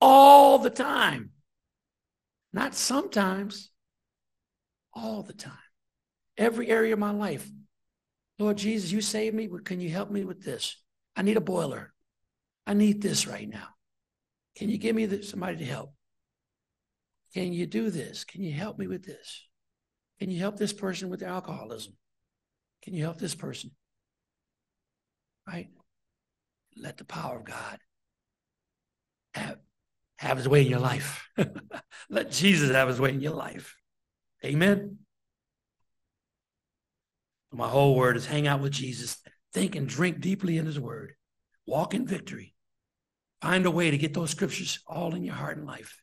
All 0.00 0.58
the 0.58 0.70
time. 0.70 1.30
Not 2.52 2.74
sometimes, 2.74 3.70
all 4.94 5.22
the 5.22 5.32
time. 5.32 5.52
Every 6.38 6.68
area 6.68 6.94
of 6.94 6.98
my 6.98 7.10
life. 7.10 7.46
Lord 8.38 8.58
Jesus, 8.58 8.92
you 8.92 9.00
saved 9.00 9.34
me, 9.34 9.46
but 9.46 9.64
can 9.64 9.80
you 9.80 9.90
help 9.90 10.10
me 10.10 10.24
with 10.24 10.42
this? 10.42 10.76
I 11.16 11.22
need 11.22 11.36
a 11.36 11.42
boiler. 11.42 11.92
I 12.66 12.74
need 12.74 13.00
this 13.00 13.26
right 13.26 13.48
now. 13.48 13.68
Can 14.56 14.68
you 14.68 14.78
give 14.78 14.94
me 14.94 15.06
the, 15.06 15.22
somebody 15.22 15.58
to 15.58 15.64
help? 15.64 15.92
Can 17.32 17.52
you 17.52 17.66
do 17.66 17.90
this? 17.90 18.24
Can 18.24 18.42
you 18.42 18.52
help 18.52 18.78
me 18.78 18.86
with 18.86 19.04
this? 19.04 19.46
Can 20.18 20.30
you 20.30 20.38
help 20.38 20.56
this 20.56 20.72
person 20.72 21.10
with 21.10 21.20
their 21.20 21.28
alcoholism? 21.28 21.94
Can 22.82 22.94
you 22.94 23.04
help 23.04 23.18
this 23.18 23.34
person? 23.34 23.70
Right? 25.46 25.68
Let 26.76 26.96
the 26.96 27.04
power 27.04 27.36
of 27.36 27.44
God 27.44 27.78
have, 29.34 29.58
have 30.18 30.38
his 30.38 30.48
way 30.48 30.62
in 30.62 30.70
your 30.70 30.80
life. 30.80 31.28
Let 32.10 32.30
Jesus 32.30 32.70
have 32.70 32.88
his 32.88 33.00
way 33.00 33.10
in 33.10 33.20
your 33.20 33.34
life. 33.34 33.76
Amen. 34.44 34.98
My 37.56 37.68
whole 37.68 37.96
word 37.96 38.18
is 38.18 38.26
hang 38.26 38.46
out 38.46 38.60
with 38.60 38.72
Jesus, 38.72 39.16
think 39.54 39.76
and 39.76 39.88
drink 39.88 40.20
deeply 40.20 40.58
in 40.58 40.66
his 40.66 40.78
word, 40.78 41.14
walk 41.66 41.94
in 41.94 42.06
victory. 42.06 42.54
Find 43.40 43.64
a 43.64 43.70
way 43.70 43.90
to 43.90 43.96
get 43.96 44.12
those 44.12 44.30
scriptures 44.30 44.80
all 44.86 45.14
in 45.14 45.24
your 45.24 45.34
heart 45.34 45.56
and 45.56 45.66
life. 45.66 46.02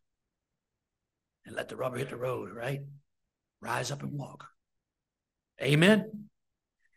And 1.45 1.55
let 1.55 1.69
the 1.69 1.75
rubber 1.75 1.97
hit 1.97 2.09
the 2.09 2.15
road, 2.15 2.51
right? 2.51 2.81
Rise 3.61 3.91
up 3.91 4.01
and 4.01 4.13
walk. 4.13 4.47
Amen. 5.61 6.29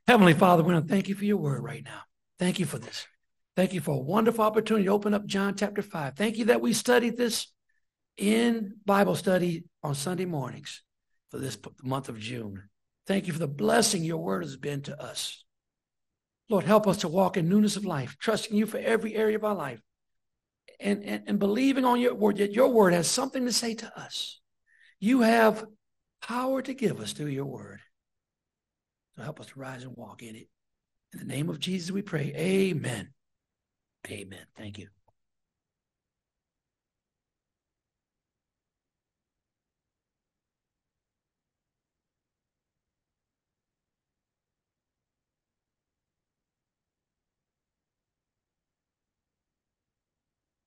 Heavenly 0.07 0.35
Father, 0.35 0.63
we 0.63 0.73
want 0.73 0.89
to 0.89 0.93
thank 0.93 1.09
you 1.09 1.15
for 1.15 1.27
your 1.27 1.37
word 1.37 1.63
right 1.63 1.85
now. 1.85 2.01
Thank 2.39 2.59
you 2.59 2.65
for 2.65 2.79
this. 2.79 3.07
Thank 3.57 3.75
you 3.75 3.81
for 3.81 3.93
a 3.93 4.03
wonderful 4.03 4.45
opportunity 4.45 4.87
to 4.87 4.93
open 4.93 5.13
up 5.13 5.27
John 5.27 5.55
chapter 5.55 5.83
5. 5.83 6.17
Thank 6.17 6.39
you 6.39 6.47
that 6.47 6.63
we 6.63 6.73
studied 6.73 7.19
this 7.19 7.53
in 8.17 8.77
Bible 8.87 9.17
study 9.17 9.65
on 9.83 9.95
Sunday 9.95 10.25
mornings 10.25 10.83
for 11.31 11.39
this 11.39 11.59
month 11.83 12.09
of 12.09 12.19
June. 12.19 12.63
Thank 13.07 13.27
you 13.27 13.33
for 13.33 13.39
the 13.39 13.47
blessing 13.47 14.03
your 14.03 14.19
word 14.19 14.43
has 14.43 14.57
been 14.57 14.83
to 14.83 15.01
us. 15.01 15.45
Lord, 16.49 16.65
help 16.65 16.87
us 16.87 16.99
to 16.99 17.09
walk 17.09 17.37
in 17.37 17.49
newness 17.49 17.77
of 17.77 17.85
life, 17.85 18.17
trusting 18.21 18.57
you 18.57 18.67
for 18.67 18.79
every 18.79 19.15
area 19.15 19.37
of 19.37 19.45
our 19.45 19.55
life 19.55 19.81
and, 20.81 21.03
and, 21.05 21.23
and 21.27 21.39
believing 21.39 21.85
on 21.85 22.01
your 22.01 22.15
word 22.15 22.37
that 22.39 22.53
your 22.53 22.69
word 22.69 22.93
has 22.93 23.09
something 23.09 23.45
to 23.47 23.53
say 23.53 23.75
to 23.75 23.99
us. 23.99 24.41
You 25.01 25.23
have 25.23 25.65
power 26.23 26.63
to 26.63 26.75
give 26.75 27.01
us 27.01 27.13
through 27.13 27.27
your 27.27 27.45
word. 27.45 27.81
So 29.17 29.23
help 29.23 29.41
us 29.41 29.47
to 29.47 29.59
rise 29.59 29.83
and 29.83 29.97
walk 29.97 30.23
in 30.23 30.37
it. 30.37 30.49
In 31.13 31.21
the 31.21 31.25
name 31.35 31.49
of 31.49 31.59
Jesus, 31.59 31.91
we 31.91 32.03
pray. 32.03 32.33
Amen. 32.37 33.13
Amen. 34.09 34.47
Thank 34.57 34.79
you. 34.79 34.89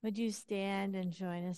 Would 0.01 0.17
you 0.17 0.31
stand 0.31 0.95
and 0.95 1.11
join 1.11 1.45
us 1.49 1.57